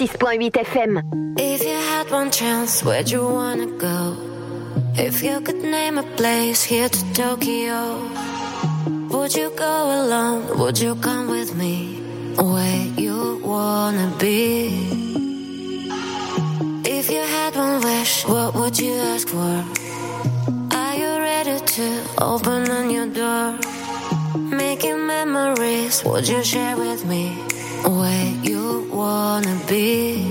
[0.00, 0.92] 106.8 FM.
[1.38, 4.16] If you had one chance, where'd you wanna go?
[4.96, 8.00] If you could name a place here to Tokyo,
[9.10, 10.58] would you go alone?
[10.58, 12.00] Would you come with me?
[12.36, 14.72] Where you wanna be?
[16.96, 19.54] If you had one wish, what would you ask for?
[20.80, 21.86] Are you ready to
[22.16, 23.58] open a new door?
[24.34, 27.36] Making memories, would you share with me?
[27.84, 28.39] Where
[29.10, 30.29] wanna be?